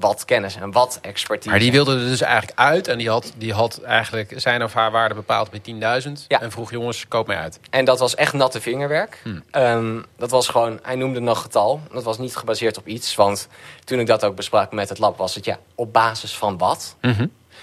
[0.00, 1.50] wat kennis en wat expertise.
[1.50, 2.88] Maar die wilde er dus eigenlijk uit.
[2.88, 5.60] En die had, die had eigenlijk zijn of haar waarde bepaald bij
[6.06, 6.12] 10.000.
[6.28, 6.40] Ja.
[6.40, 7.60] En vroeg jongens, koop mij uit.
[7.70, 9.22] En dat was echt natte vingerwerk.
[9.50, 11.80] Ehm, dat was gewoon, hij noemde nog getal.
[11.92, 13.14] Dat was niet gebaseerd op iets.
[13.14, 13.48] Want
[13.84, 16.96] toen ik dat ook besprak met het lab, was het ja, op basis van wat?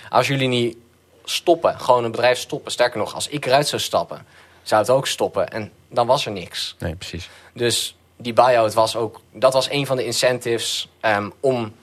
[0.09, 0.77] Als jullie niet
[1.23, 2.71] stoppen, gewoon een bedrijf stoppen.
[2.71, 4.25] Sterker nog, als ik eruit zou stappen,
[4.63, 5.47] zou het ook stoppen.
[5.49, 6.75] En dan was er niks.
[6.79, 7.29] Nee, precies.
[7.53, 11.73] Dus die buy-out was ook, dat was een van de incentives ehm, om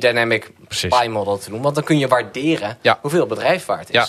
[0.00, 0.98] die dynamic Precies.
[0.98, 1.62] buy model te doen.
[1.62, 2.98] Want dan kun je waarderen Ja.
[3.00, 3.94] hoeveel bedrijf waard is.
[3.94, 4.06] Ja.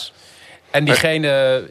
[0.71, 1.63] En diegene...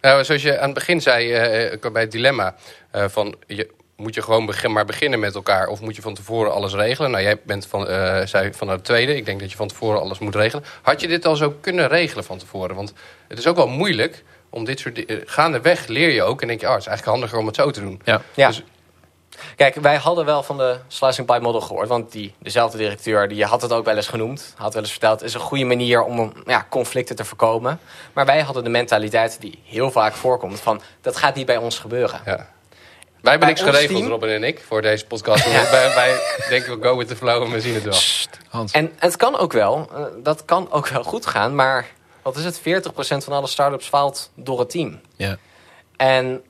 [0.00, 2.54] Nou, zoals je aan het begin zei eh, bij het dilemma...
[2.90, 5.66] eh, van je, moet je gewoon begin, maar beginnen met elkaar...
[5.66, 7.10] of moet je van tevoren alles regelen?
[7.10, 9.16] Nou, jij bent van, eh, zei van het tweede.
[9.16, 10.64] Ik denk dat je van tevoren alles moet regelen.
[10.82, 12.76] Had je dit al zo kunnen regelen van tevoren?
[12.76, 12.92] Want
[13.28, 15.22] het is ook wel moeilijk om dit soort dingen...
[15.26, 16.66] Gaandeweg leer je ook en denk je...
[16.66, 18.00] Oh, het is eigenlijk handiger om het zo te doen.
[18.04, 18.22] Ja.
[18.34, 18.48] Ja.
[18.48, 18.62] Dus-
[19.56, 21.88] Kijk, wij hadden wel van de slicing pie model gehoord.
[21.88, 24.54] Want die, dezelfde directeur die had het ook wel eens genoemd.
[24.56, 27.80] Had wel eens verteld, het is een goede manier om ja, conflicten te voorkomen.
[28.12, 30.80] Maar wij hadden de mentaliteit die heel vaak voorkomt van...
[31.00, 32.20] dat gaat niet bij ons gebeuren.
[32.24, 32.48] Ja.
[33.20, 35.50] Wij hebben Bij niks geregeld, team- Robin en ik, voor deze podcast.
[35.70, 37.98] wij, wij denken, we go with the flow en we zien het wel.
[38.48, 38.72] Hans.
[38.72, 41.54] En het kan ook wel, eh, dat kan ook wel goed gaan.
[41.54, 41.86] Maar
[42.22, 45.00] wat is het, 40% van alle start-ups faalt door het team.
[45.16, 45.36] Ja.
[45.96, 46.42] En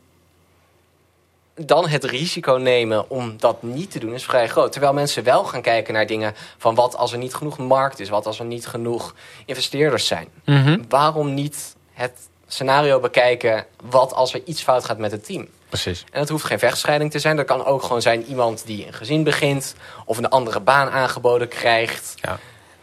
[1.60, 4.72] dan het risico nemen om dat niet te doen is vrij groot.
[4.72, 8.08] Terwijl mensen wel gaan kijken naar dingen van wat als er niet genoeg markt is,
[8.08, 9.14] wat als er niet genoeg
[9.46, 10.28] investeerders zijn.
[10.44, 10.82] Mhm.
[10.88, 15.48] Waarom niet het scenario bekijken wat als er iets fout gaat met het team?
[15.68, 16.04] Precies.
[16.12, 17.36] En dat hoeft geen vechtscheiding te zijn.
[17.36, 21.48] Dat kan ook gewoon zijn iemand die een gezin begint of een andere baan aangeboden
[21.48, 22.14] krijgt.
[22.16, 22.30] Ja.
[22.30, 22.40] Het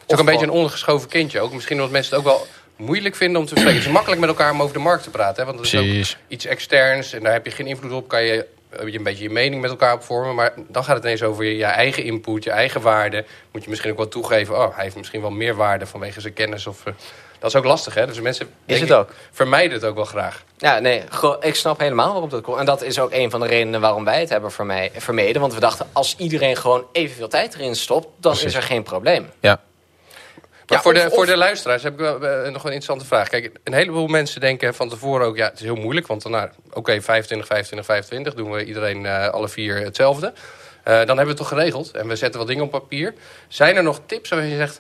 [0.08, 1.40] is ook een beetje een ondergeschoven kindje.
[1.40, 3.80] Ook misschien omdat mensen het ook wel moeilijk vinden om te bespreken.
[3.80, 5.36] Het is makkelijk met elkaar om over de markt te praten.
[5.36, 5.46] Hè?
[5.46, 6.14] Want het is Precies.
[6.14, 8.08] ook iets externs en daar heb je geen invloed op.
[8.08, 8.46] Kan je
[8.80, 10.36] een beetje je mening met elkaar op vormen.
[10.36, 13.26] Maar dan gaat het ineens over je, je eigen input, je eigen waarde.
[13.52, 14.56] Moet je misschien ook wel toegeven.
[14.56, 16.68] Oh, hij heeft misschien wel meer waarde vanwege zijn kennis.
[16.68, 16.94] Of, eh,
[17.40, 18.06] dat is ook lastig, hè?
[18.06, 19.10] Dus mensen denk het ik, ook.
[19.32, 20.44] vermijden het ook wel graag.
[20.58, 21.04] Ja, nee,
[21.40, 22.58] ik snap helemaal waarom dat komt.
[22.58, 24.52] En dat is ook een van de redenen waarom wij het hebben
[24.96, 25.42] vermeden.
[25.42, 28.44] Want we dachten, als iedereen gewoon evenveel tijd erin stopt, dan Precies.
[28.44, 29.30] is er geen probleem.
[29.40, 29.62] Ja.
[30.68, 33.06] Maar Ja, voor, of- de, voor de luisteraars heb ik wel, eh, nog een interessante
[33.06, 33.28] vraag.
[33.30, 35.38] Kijk, een heleboel mensen denken van tevoren ook...
[35.38, 38.34] ja, het is heel moeilijk, want dan, nou, oké, 25, 25, 25...
[38.34, 40.34] doen we iedereen eh, alle vier hetzelfde.
[40.84, 43.14] Eh, dan hebben we het toch geregeld en we zetten wat dingen op papier.
[43.48, 44.80] Zijn er nog tips waar je zegt...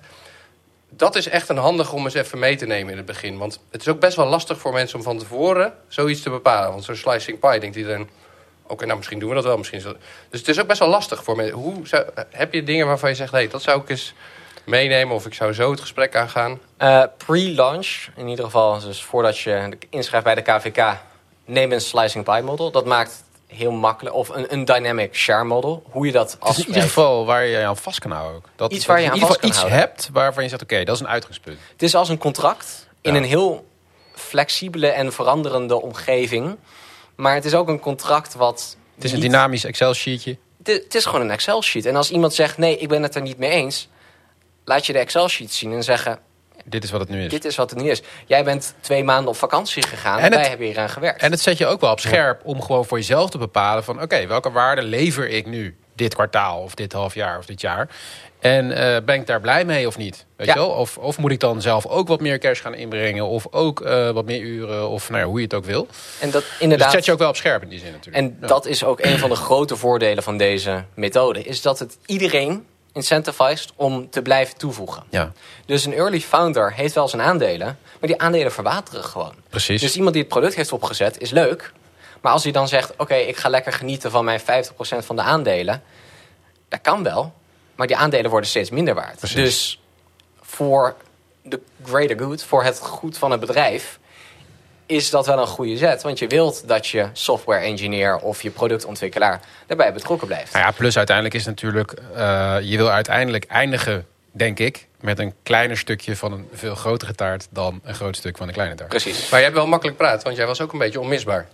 [0.89, 3.37] dat is echt een handig om eens even mee te nemen in het begin?
[3.37, 6.71] Want het is ook best wel lastig voor mensen om van tevoren zoiets te bepalen.
[6.71, 8.09] Want zo'n slicing pie denkt iedereen...
[8.67, 9.57] Oké, nou misschien doen we dat wel.
[9.57, 9.81] Misschien.
[10.29, 11.55] Dus het is ook best wel lastig voor mensen.
[11.55, 13.31] Hoe zou, heb je dingen waarvan je zegt...
[13.31, 14.13] hé, dat zou ik eens
[14.65, 16.59] meenemen of ik zou zo het gesprek aangaan?
[16.77, 20.97] Eh, Pre-launch, in ieder geval, dus voordat je inschrijft bij de KVK,
[21.45, 22.71] neem een slicing pie model.
[22.71, 24.15] Dat maakt het heel makkelijk.
[24.15, 25.83] Of een, een dynamic share model.
[25.89, 28.45] Hoe je dat is in ieder geval waar je je aan vast kan houden ook.
[28.55, 29.79] Dat, Iets waar je dat aan vast kan iets houden.
[29.79, 31.59] hebt waarvan je zegt, oké, dat is een uitgangspunt.
[31.71, 33.17] Het is als een contract in Ja.
[33.19, 33.65] een heel
[34.13, 36.57] flexibele en veranderende omgeving.
[37.15, 38.77] Maar het is ook een contract wat.
[38.95, 40.37] Het is een niet- dynamisch Excel-sheetje.
[40.63, 41.85] Het is gewoon een Excel-sheet.
[41.85, 43.87] En als iemand zegt: nee, ik ben het er niet mee eens.
[44.65, 46.19] Laat je de Excel-sheet zien en zeggen:
[46.65, 47.29] Dit is wat het nu is.
[47.29, 48.01] dit is wat het nu is.
[48.25, 50.17] Jij bent twee maanden op vakantie gegaan.
[50.19, 51.21] En En wij hebben hier aan gewerkt.
[51.21, 54.01] En het zet je ook wel op scherp om gewoon voor jezelf te bepalen van...
[54.01, 57.87] oké, welke waarde lever ik nu dit kwartaal of dit half jaar of dit jaar?
[58.39, 60.25] En eh, ben ik daar blij mee of niet?
[60.35, 60.53] Weet Ja.
[60.53, 60.69] je wel?
[60.69, 63.25] Of, of moet ik dan zelf ook wat meer cash gaan inbrengen?
[63.27, 64.89] Of ook eh, wat meer uren?
[64.89, 65.87] Of nou ja, hoe je het ook wil.
[66.19, 66.87] En dat Dus inderdaad.
[66.87, 68.15] het zet je ook wel op scherp in die zin natuurlijk.
[68.25, 68.47] En Ja.
[68.47, 71.43] dat is ook een van de grote voordelen van deze methode.
[71.43, 75.03] Is dat het iedereen incentivized om te blijven toevoegen.
[75.09, 75.31] Ja,
[75.65, 79.33] Dus een early founder heeft wel zijn aandelen, maar die aandelen verwateren gewoon.
[79.49, 79.81] precies.
[79.81, 81.73] Dus iemand die het product heeft opgezet is leuk.
[82.21, 84.43] Maar als hij dan zegt, oké, ik ga lekker genieten van mijn 50%
[84.97, 85.83] van de aandelen.
[86.69, 87.33] Dat kan wel,
[87.75, 89.17] maar die aandelen worden steeds minder waard.
[89.17, 89.35] Precies.
[89.35, 89.81] Dus
[90.41, 90.95] voor
[91.43, 93.99] de greater good, voor het goed van het bedrijf...
[94.85, 96.01] is dat wel een goede zet.
[96.01, 100.53] Want je wilt dat je software engineer of je productontwikkelaar daarbij betrokken blijft.
[100.53, 101.93] Nou ja, plus uiteindelijk is natuurlijk...
[102.15, 104.87] eh, je wil uiteindelijk eindigen, denk ik...
[104.99, 107.47] met een kleiner stukje van een veel grotere taart...
[107.49, 108.89] dan een groot stuk van een kleine taart.
[108.89, 109.21] Precies.
[109.21, 111.47] Maar jij hebt wel makkelijk praten, want jij was ook een beetje onmisbaar.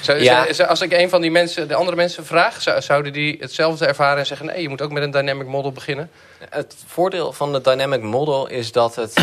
[0.00, 0.52] Zou- Ja.
[0.52, 3.86] zou- als ik een van die mensen, de andere mensen vraag, zou- zouden die hetzelfde
[3.86, 6.10] ervaren en zeggen: nee, je moet ook met een dynamic model beginnen?
[6.50, 9.20] Het voordeel van de dynamic model is dat het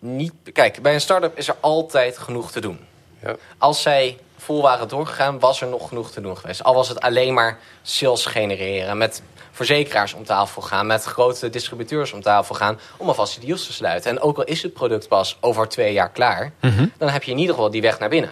[0.00, 0.32] niet...
[0.52, 2.80] Kijk, bij een start-up is er altijd genoeg te doen.
[3.22, 3.36] Ja.
[3.58, 6.64] Als zij vol waren doorgegaan, was er nog genoeg te doen geweest.
[6.64, 12.12] Al was het alleen maar sales genereren, met verzekeraars om tafel gaan, met grote distributeurs
[12.12, 14.10] om tafel gaan, om alvast die deals te sluiten.
[14.10, 16.52] En ook al is het product pas over twee jaar klaar,
[16.98, 18.30] dan heb je in ieder geval die weg naar binnen.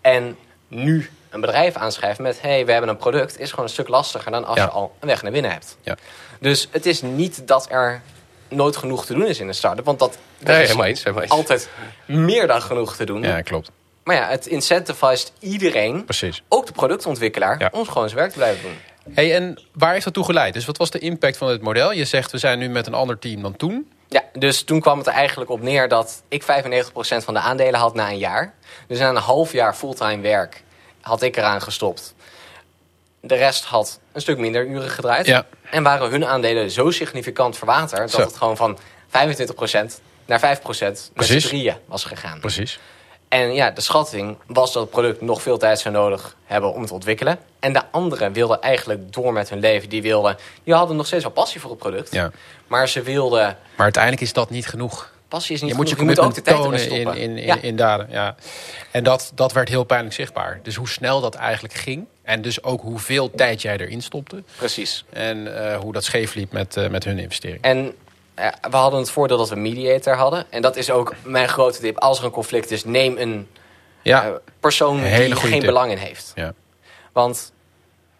[0.00, 0.36] En
[0.68, 4.30] nu een bedrijf aanschrijven met, hey, we hebben een product, is gewoon een stuk lastiger
[4.30, 4.64] dan als Ja.
[4.64, 5.76] je al een weg naar binnen hebt.
[5.82, 5.96] Ja.
[6.40, 8.02] Dus het is niet dat er
[8.48, 10.98] nooit genoeg te doen is in een start-up, want dat, dat Nee, is helemaal eens.
[11.02, 11.32] Helemaal eens.
[11.32, 11.68] altijd
[12.06, 13.22] meer dan genoeg te doen.
[13.22, 13.70] Ja, klopt.
[14.04, 16.42] Maar ja, het incentivized iedereen, Precies.
[16.48, 17.68] ook de productontwikkelaar, Ja.
[17.72, 18.76] om gewoon zijn werk te blijven doen.
[19.14, 20.54] Hey, en waar heeft dat toe geleid?
[20.54, 21.92] Dus wat was de impact van dit model?
[21.92, 23.90] Je zegt, we zijn nu met een ander team dan toen.
[24.08, 26.46] Ja, dus toen kwam het er eigenlijk op neer dat ik 95%
[27.24, 28.54] van de aandelen had na een jaar.
[28.88, 30.62] Dus na een half jaar fulltime werk
[31.00, 32.14] had ik eraan gestopt.
[33.26, 35.26] De rest had een stuk minder uren gedraaid.
[35.26, 35.46] Ja.
[35.70, 38.10] En waren hun aandelen zo significant verwaterd...
[38.10, 38.18] Zo.
[38.18, 41.46] dat het gewoon van 25% naar 5% met Precies.
[41.46, 42.40] drieën was gegaan.
[42.40, 42.78] Precies.
[43.28, 46.78] En ja, de schatting was dat het product nog veel tijd zou nodig hebben om
[46.78, 47.38] het te ontwikkelen.
[47.60, 49.88] En de anderen wilden eigenlijk door met hun leven.
[49.88, 52.12] Die, wilden, die hadden nog steeds wel passie voor het product.
[52.12, 52.30] Ja.
[52.66, 53.40] Maar ze wilden...
[53.40, 55.14] Maar uiteindelijk is dat niet genoeg.
[55.28, 56.14] Passie is niet Je moet je genoeg.
[56.14, 57.56] je moet ook de tijd tonen in, in, in, ja.
[57.60, 58.06] in daden.
[58.10, 58.34] Ja.
[58.90, 60.60] En dat, dat werd heel pijnlijk zichtbaar.
[60.62, 62.06] Dus hoe snel dat eigenlijk ging.
[62.26, 64.42] En dus ook hoeveel tijd jij erin stopte.
[64.56, 65.04] Precies.
[65.12, 67.62] En eh, hoe dat scheef liep met, eh, met hun investering.
[67.62, 67.94] En
[68.34, 70.44] eh, we hadden het voordeel dat we een mediator hadden.
[70.50, 71.98] En dat is ook mijn grote tip.
[71.98, 73.48] Als er een conflict is, neem een
[74.02, 75.66] Ja, persoon Een hele die geen tip.
[75.66, 76.32] belang in heeft.
[76.34, 76.52] ja.
[77.12, 77.52] Want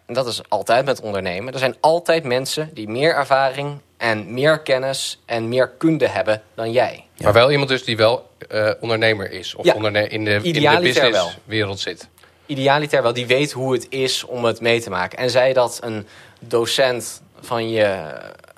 [0.05, 1.53] en dat is altijd met ondernemen.
[1.53, 6.71] Er zijn altijd mensen die meer ervaring en meer kennis en meer kunde hebben dan
[6.71, 7.05] jij.
[7.17, 9.55] Maar wel iemand dus die wel eh, ondernemer is.
[9.55, 9.73] Of Ja.
[9.73, 12.07] onderne- in de, in de businesswereld zit.
[12.47, 15.17] Idealiter wel, die weet hoe het is om het mee te maken.
[15.17, 16.07] En zij dat een
[16.39, 18.13] docent van je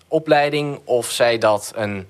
[0.07, 2.07] opleiding of zij dat een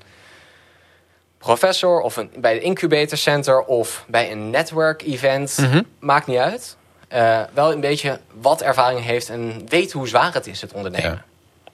[1.37, 5.81] professor of een, bij de incubator center of bij een network event, Mhm.
[5.99, 6.77] maakt niet uit.
[7.07, 11.23] Eh, wel een beetje wat ervaring heeft en weet hoe zwaar het is, het ondernemen.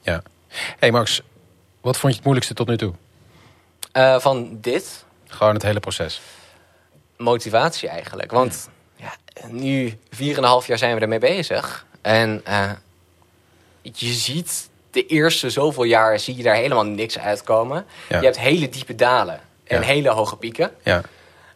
[0.01, 0.11] Ja.
[0.13, 0.21] ja.
[0.79, 1.21] hey Max,
[1.81, 2.93] wat vond je het moeilijkste tot nu toe?
[3.91, 6.21] Eh, van dit, Gewoon het hele proces.
[7.17, 8.31] motivatie eigenlijk.
[8.31, 8.69] Want
[9.47, 11.85] nu 4,5 jaar zijn we ermee bezig.
[12.01, 12.71] En eh,
[13.81, 17.85] je ziet de eerste zoveel jaar zie je daar helemaal niks uitkomen.
[18.09, 18.17] Ja.
[18.19, 19.85] Je hebt hele diepe dalen en Ja.
[19.85, 20.71] hele hoge pieken.
[20.83, 21.01] Ja,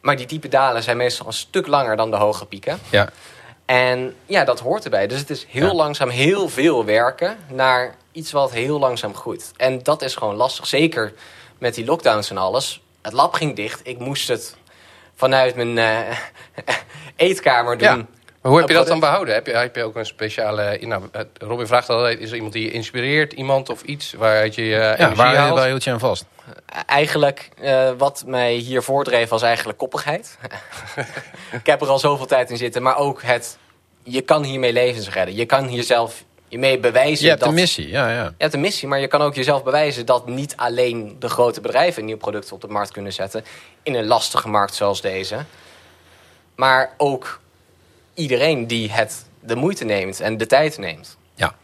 [0.02, 2.80] Maar die diepe dalen zijn meestal een stuk langer dan de hoge pieken.
[2.90, 3.10] ja,
[3.66, 5.08] En ja, dat hoort erbij.
[5.08, 9.52] Dus het is heel langzaam heel veel werken naar iets wat heel langzaam groeit.
[9.58, 10.68] En dat is gewoon lastig.
[10.68, 11.14] Zeker
[11.58, 12.82] met die lockdowns en alles.
[13.02, 13.80] Het lab ging dicht.
[13.84, 14.56] Ik moest het
[15.20, 16.18] vanuit mijn eh,
[17.28, 17.88] eetkamer doen.
[17.88, 17.96] Ja.
[18.42, 19.34] Maar hoe heb je dat dan behouden?
[19.34, 20.78] Heb je, heb je ook een speciale...
[20.82, 23.34] Nou, eh, Robin vraagt altijd, is er iemand die je inspireert?
[23.34, 25.58] Iemand of iets waaruit je ja energie waar, haalt?
[25.58, 26.26] waar hield je aan vast?
[26.86, 30.38] Eigenlijk, eh, wat mij hier voordreef was eigenlijk koppigheid.
[31.62, 32.82] ik heb er al zoveel tijd in zitten.
[32.82, 33.58] Maar ook het,
[34.04, 35.36] je kan hiermee levens redden.
[35.36, 37.50] Je kan hier zelf je mee bewijzen Je hebt dat...
[37.50, 38.24] een missie, ja, ja.
[38.24, 41.62] Je hebt een missie, maar je kan ook jezelf bewijzen dat niet alleen de grote
[41.62, 43.44] bedrijven een nieuw product op de markt kunnen zetten.
[43.84, 45.38] In een lastige markt zoals deze.
[46.56, 47.40] Maar ook
[48.14, 51.18] iedereen die het de moeite neemt en de tijd neemt.
[51.34, 51.56] Ja.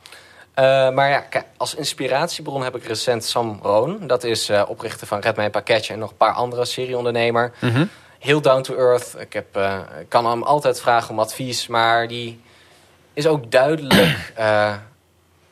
[0.54, 4.08] Eh, maar ja, kijk, als inspiratiebron heb ik recent Sam Roon.
[4.08, 7.52] Dat is eh, oprichter van Red Mijn Pakketje en nog een paar andere serieondernemer.
[7.62, 7.86] Mhm.
[8.20, 9.16] Heel down to earth.
[9.18, 9.58] Ik heb,
[10.00, 12.42] ik kan hem altijd vragen om advies, maar die
[13.16, 14.32] is ook duidelijk.
[14.36, 14.74] eh,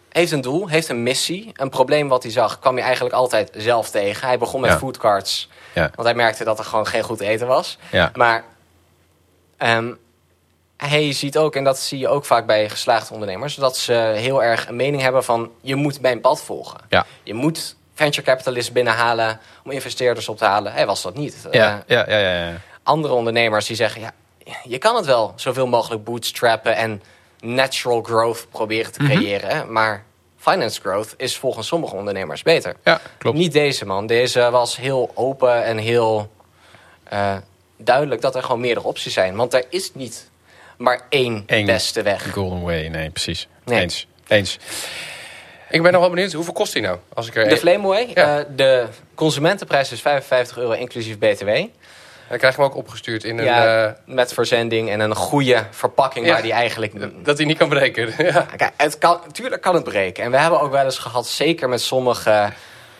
[0.10, 1.52] heeft een doel, heeft een missie.
[1.54, 4.28] Een probleem wat hij zag, kwam hij eigenlijk altijd zelf tegen.
[4.28, 4.78] Hij begon met Ja.
[4.78, 5.82] foodcarts, Ja.
[5.96, 7.78] want hij merkte dat er gewoon geen goed eten was.
[7.92, 8.12] Ja.
[8.16, 8.44] Maar
[9.58, 9.92] ehm,
[10.78, 14.44] hij ziet ook, en dat zie je ook vaak bij geslaagde ondernemers, dat ze heel
[14.44, 16.80] erg een mening hebben van je moet mijn pad volgen.
[17.24, 20.74] Je moet venture capitalists binnenhalen om investeerders op te halen.
[20.74, 21.36] Hij was dat niet.
[21.46, 22.54] Eh, Ja, ja, ja, ja, ja.
[22.84, 24.12] andere ondernemers die zeggen, ja,
[24.64, 27.04] je kan het wel zoveel mogelijk bootstrappen en
[27.44, 29.50] natural growth proberen te creëren.
[29.50, 30.04] hè, Maar
[30.38, 32.76] finance growth is volgens sommige ondernemers beter.
[32.84, 33.38] Ja, klopt.
[33.38, 34.08] Niet deze man.
[34.08, 36.32] Deze was heel open en heel
[37.04, 37.36] eh,
[37.78, 39.36] duidelijk dat er gewoon meerdere opties zijn.
[39.36, 40.30] Want er is niet
[40.78, 41.66] maar één Eén.
[41.66, 42.32] beste weg.
[42.32, 43.48] Golden Way, nee, precies.
[43.66, 43.82] Nee.
[43.82, 44.08] Eens.
[44.28, 44.58] Eens.
[45.70, 46.98] Ik ben nog wel benieuwd, hoeveel kost die nou?
[47.14, 48.40] Als ik er De Flameway, Ja.
[48.40, 51.50] eh, de consumentenprijs is 55 euro inclusief btw.
[52.34, 53.46] Dan krijg je hem ook opgestuurd in een...
[53.46, 56.32] Ja, eh, met verzending en een goede verpakking Ja.
[56.32, 56.94] waar die eigenlijk...
[57.26, 58.14] dat hij niet kan breken.
[58.34, 58.46] ja.
[58.56, 60.24] Kijk, het kan, natuurlijk kan het breken.
[60.24, 62.50] En we hebben ook wel eens gehad, zeker met sommige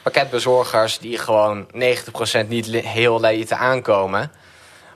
[0.02, 1.00] pakketbezorgers...
[1.00, 4.32] die gewoon 90% niet heel lieten aankomen.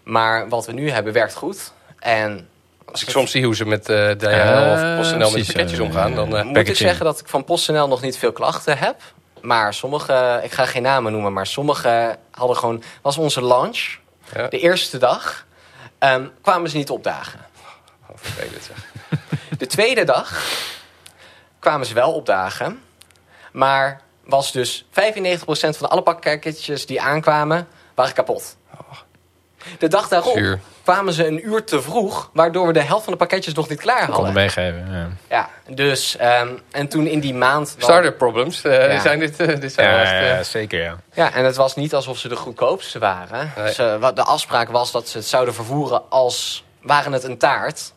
[0.03, 1.71] Maar wat we nu hebben werkt goed.
[1.99, 2.47] En
[2.91, 6.37] Als ik soms zie hoe ze met eh DHL of PostNL met pakketjes omgaan, dan...
[6.37, 8.95] eh, moet ik zeggen dat ik van PostNL nog niet veel klachten heb.
[9.41, 12.83] Maar sommige, ik ga geen namen noemen, maar sommige hadden gewoon...
[13.01, 13.97] was onze launch,
[14.33, 14.47] ja.
[14.47, 15.45] de eerste dag,
[15.99, 17.45] ehm, kwamen ze niet opdagen.
[18.07, 18.85] Oh, vervelend zeg.
[19.57, 20.43] De tweede dag
[21.59, 22.83] kwamen ze wel opdagen.
[23.51, 28.57] Maar was dus 95% van alle pakketjes die aankwamen, waren kapot.
[29.79, 30.59] De dag daarop Zuur.
[30.83, 33.79] kwamen ze een uur te vroeg, waardoor we de helft van de pakketjes nog niet
[33.79, 34.33] klaar Konden hadden.
[34.33, 34.87] meegeven.
[34.91, 35.07] Ja.
[35.29, 37.75] Ja, dus, ehm, en toen in die maand...
[37.77, 38.61] Startup problems.
[38.61, 38.99] eh, Ja.
[39.01, 40.95] zijn dit, eh, dit zijn Ja, echt, eh, ja, zeker ja.
[41.13, 43.51] Ja, en het was niet alsof ze de goedkoopste waren.
[43.57, 43.73] Nee.
[43.73, 47.93] Ze, wat de afspraak was dat ze het zouden vervoeren als waren het een taart.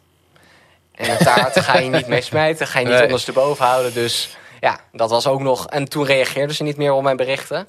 [0.94, 3.04] En een taart ga je niet mee smijten, ga je niet Nee.
[3.04, 3.94] ondersteboven houden.
[3.94, 5.66] Dus ja, dat was ook nog...
[5.66, 7.66] En toen reageerden ze niet meer op mijn berichten.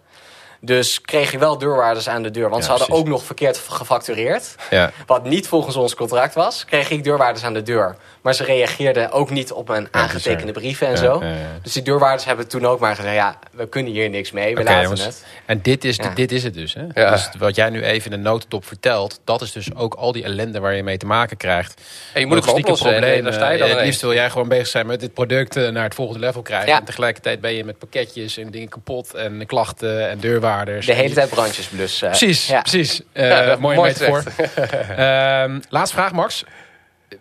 [0.63, 2.49] Dus kreeg je wel deurwaarders aan de deur.
[2.49, 3.05] Want Ja, ze hadden precies.
[3.05, 4.55] ook nog verkeerd gefactureerd.
[4.69, 4.91] ja.
[5.05, 7.95] Wat niet volgens ons contract was, kreeg ik deurwaarders aan de deur.
[8.21, 11.19] Maar ze reageerden ook niet op mijn aangetekende brieven en Ja, zo.
[11.23, 11.35] ja, ja.
[11.63, 13.15] Dus die deurwaarders hebben toen ook maar gezegd...
[13.15, 15.05] ja, we kunnen hier niks mee, we laten jongens.
[15.05, 15.25] het.
[15.45, 16.09] En dit is, Ja.
[16.09, 16.73] dit is het dus.
[16.73, 17.01] Hè?
[17.01, 17.11] Ja.
[17.11, 17.29] dus.
[17.37, 20.59] Wat jij nu even in een notendop vertelt, dat is dus ook al die ellende
[20.59, 21.81] waar je mee te maken krijgt.
[22.13, 22.95] En je moet het oplossen.
[22.95, 25.13] En, eh, daar sta je dan het liefst wil jij gewoon bezig zijn met dit
[25.13, 26.69] product eh, naar het volgende level krijgen.
[26.69, 26.79] Ja.
[26.79, 30.49] En tegelijkertijd ben je met pakketjes en dingen kapot en klachten en deurwaarders.
[30.85, 32.07] De hele tijd brandjes blussen.
[32.07, 32.61] Precies, Ja.
[32.61, 33.01] precies.
[33.13, 34.23] Eh Ja, mooie mooi metafoor.
[34.97, 36.43] Ehm laatste vraag, Max.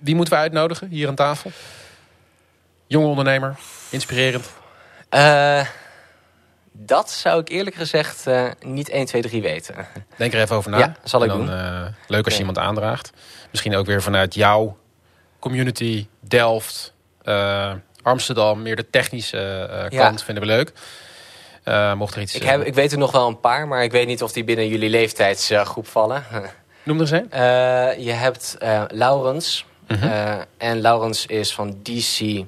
[0.01, 1.51] Wie moeten we uitnodigen hier aan tafel?
[2.87, 3.57] Jonge ondernemer,
[3.91, 4.51] inspirerend.
[5.09, 5.67] Eh,
[6.73, 9.75] dat zou ik eerlijk gezegd eh, niet 1, 2, 3 weten.
[10.17, 10.79] Denk er even over na.
[10.79, 11.51] Ja, zal ik dan, doen.
[11.57, 12.47] eh, leuk als je Ja.
[12.47, 13.11] iemand aandraagt.
[13.51, 14.79] Misschien ook weer vanuit jouw
[15.39, 18.63] community, Delft, eh, Amsterdam.
[18.63, 19.39] Meer de technische
[19.71, 20.05] eh, Ja.
[20.05, 20.73] kant vinden we leuk.
[21.63, 22.35] Eh, mocht er iets...
[22.35, 24.33] Ik, eh, heb, ik weet er nog wel een paar, maar ik weet niet of
[24.33, 26.25] die binnen jullie leeftijdsgroep vallen.
[26.83, 27.31] Noem er eens een.
[27.31, 29.67] Eh, je hebt eh, Laurens.
[29.89, 30.09] Mhm.
[30.09, 32.45] Eh, en Laurens is van DC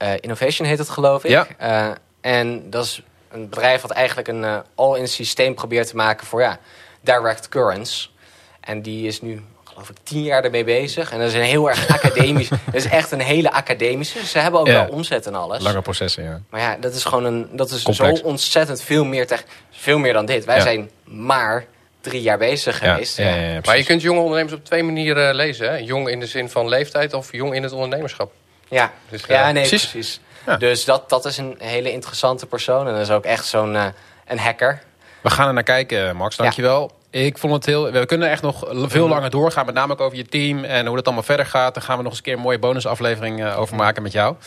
[0.00, 1.30] eh, Innovation heet het geloof ik.
[1.30, 1.46] Ja.
[1.58, 6.26] Eh, en dat is een bedrijf wat eigenlijk een eh, all-in systeem probeert te maken
[6.26, 6.58] voor ja,
[7.00, 8.14] direct currents.
[8.60, 9.42] En die is nu
[9.80, 11.10] geloof ik tien jaar ermee bezig.
[11.12, 12.48] En dat is een heel erg academisch.
[12.64, 14.26] Dat is echt een hele academische.
[14.26, 14.72] Ze hebben ook Ja.
[14.72, 15.62] wel omzet en alles.
[15.62, 16.40] Lange processen, ja.
[16.50, 18.20] Maar ja, dat is gewoon een, dat is Complex.
[18.20, 20.44] zo ontzettend veel meer, tech, veel meer dan dit.
[20.44, 20.62] Wij Ja.
[20.62, 21.64] zijn maar
[22.00, 23.16] drie jaar bezig Ja, geweest.
[23.16, 25.70] ja, ja, ja, Maar je kunt jonge ondernemers op twee manieren lezen.
[25.70, 25.76] Hè?
[25.76, 28.32] Jong in de zin van leeftijd of jong in het ondernemerschap.
[28.68, 29.88] Ja, Dus, ja eh, nee, precies.
[29.90, 30.20] precies.
[30.46, 30.56] Ja.
[30.56, 32.86] Dus dat, dat is een hele interessante persoon.
[32.86, 33.84] En dat is ook echt zo'n eh,
[34.26, 34.82] een hacker.
[35.20, 36.36] We gaan er naar kijken, Max.
[36.36, 36.90] Dankjewel.
[37.10, 37.90] Ik vond het heel...
[37.92, 39.12] We kunnen echt nog veel Mhm.
[39.14, 39.66] langer doorgaan.
[39.66, 41.74] Met name ook over je team en hoe dat allemaal verder gaat.
[41.74, 44.34] Daar gaan we nog eens een keer een mooie bonusaflevering eh, over maken met jou.
[44.34, 44.40] ik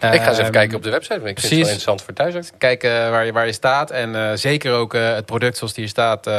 [0.00, 1.18] ga eens even Ehm, kijken op de website.
[1.20, 1.84] want Ik vind het wel precies.
[1.84, 2.58] interessant voor thuis ook.
[2.58, 3.90] kijken waar je, waar je staat.
[3.90, 6.30] En eh, zeker ook eh, het product zoals die hier staat.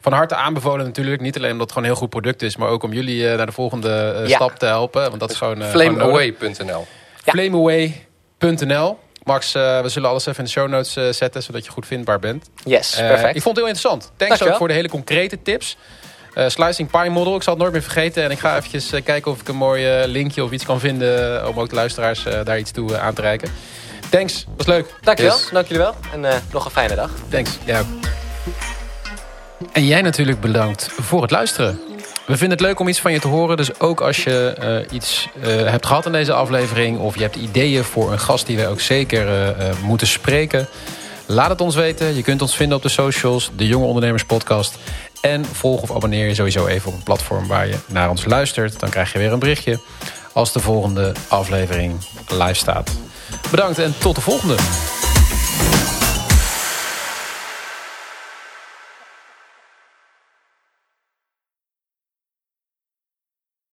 [0.00, 1.20] van harte aanbevolen natuurlijk.
[1.20, 2.56] Niet alleen omdat het gewoon een heel goed product is.
[2.56, 4.34] Maar ook om jullie naar de volgende Ja.
[4.34, 5.02] stap te helpen.
[5.08, 5.62] Want dat is gewoon...
[5.62, 6.86] Flameaway.nl
[7.24, 7.32] Ja.
[7.32, 11.42] Flameaway.nl Max, eh, we zullen alles even in de show notes eh, zetten.
[11.42, 12.50] Zodat je goed vindbaar bent.
[12.64, 13.36] Yes, Eh, perfect.
[13.36, 14.12] ik vond het heel interessant.
[14.16, 15.76] Thanks ook voor de hele concrete tips.
[16.46, 18.22] Slicing Pie Model, ik zal het nooit meer vergeten.
[18.24, 21.48] En ik ga eventjes kijken of ik een mooi linkje of iets kan vinden...
[21.48, 23.50] om ook de luisteraars daar iets toe aan te reiken.
[24.10, 24.86] Thanks, was leuk.
[25.00, 25.48] Dankjewel, Yes.
[25.52, 25.94] dank jullie wel.
[26.12, 27.10] En nog een fijne dag.
[27.28, 27.50] Thanks.
[27.64, 27.82] Ja.
[29.72, 31.80] En jij natuurlijk bedankt voor het luisteren.
[32.26, 33.56] We vinden het leuk om iets van je te horen.
[33.56, 36.98] Dus ook als je eh, iets eh, hebt gehad in deze aflevering...
[36.98, 40.68] of je hebt ideeën voor een gast die wij ook zeker eh, moeten spreken...
[41.26, 42.16] laat het ons weten.
[42.16, 44.78] Je kunt ons vinden op de socials, de Jonge Ondernemers Podcast.
[45.20, 48.80] En volg of abonneer je sowieso even op een platform waar je naar ons luistert.
[48.80, 49.80] Dan krijg je weer een berichtje
[50.32, 51.94] als de volgende aflevering
[52.28, 52.90] live staat.
[53.50, 54.56] Bedankt en tot de volgende.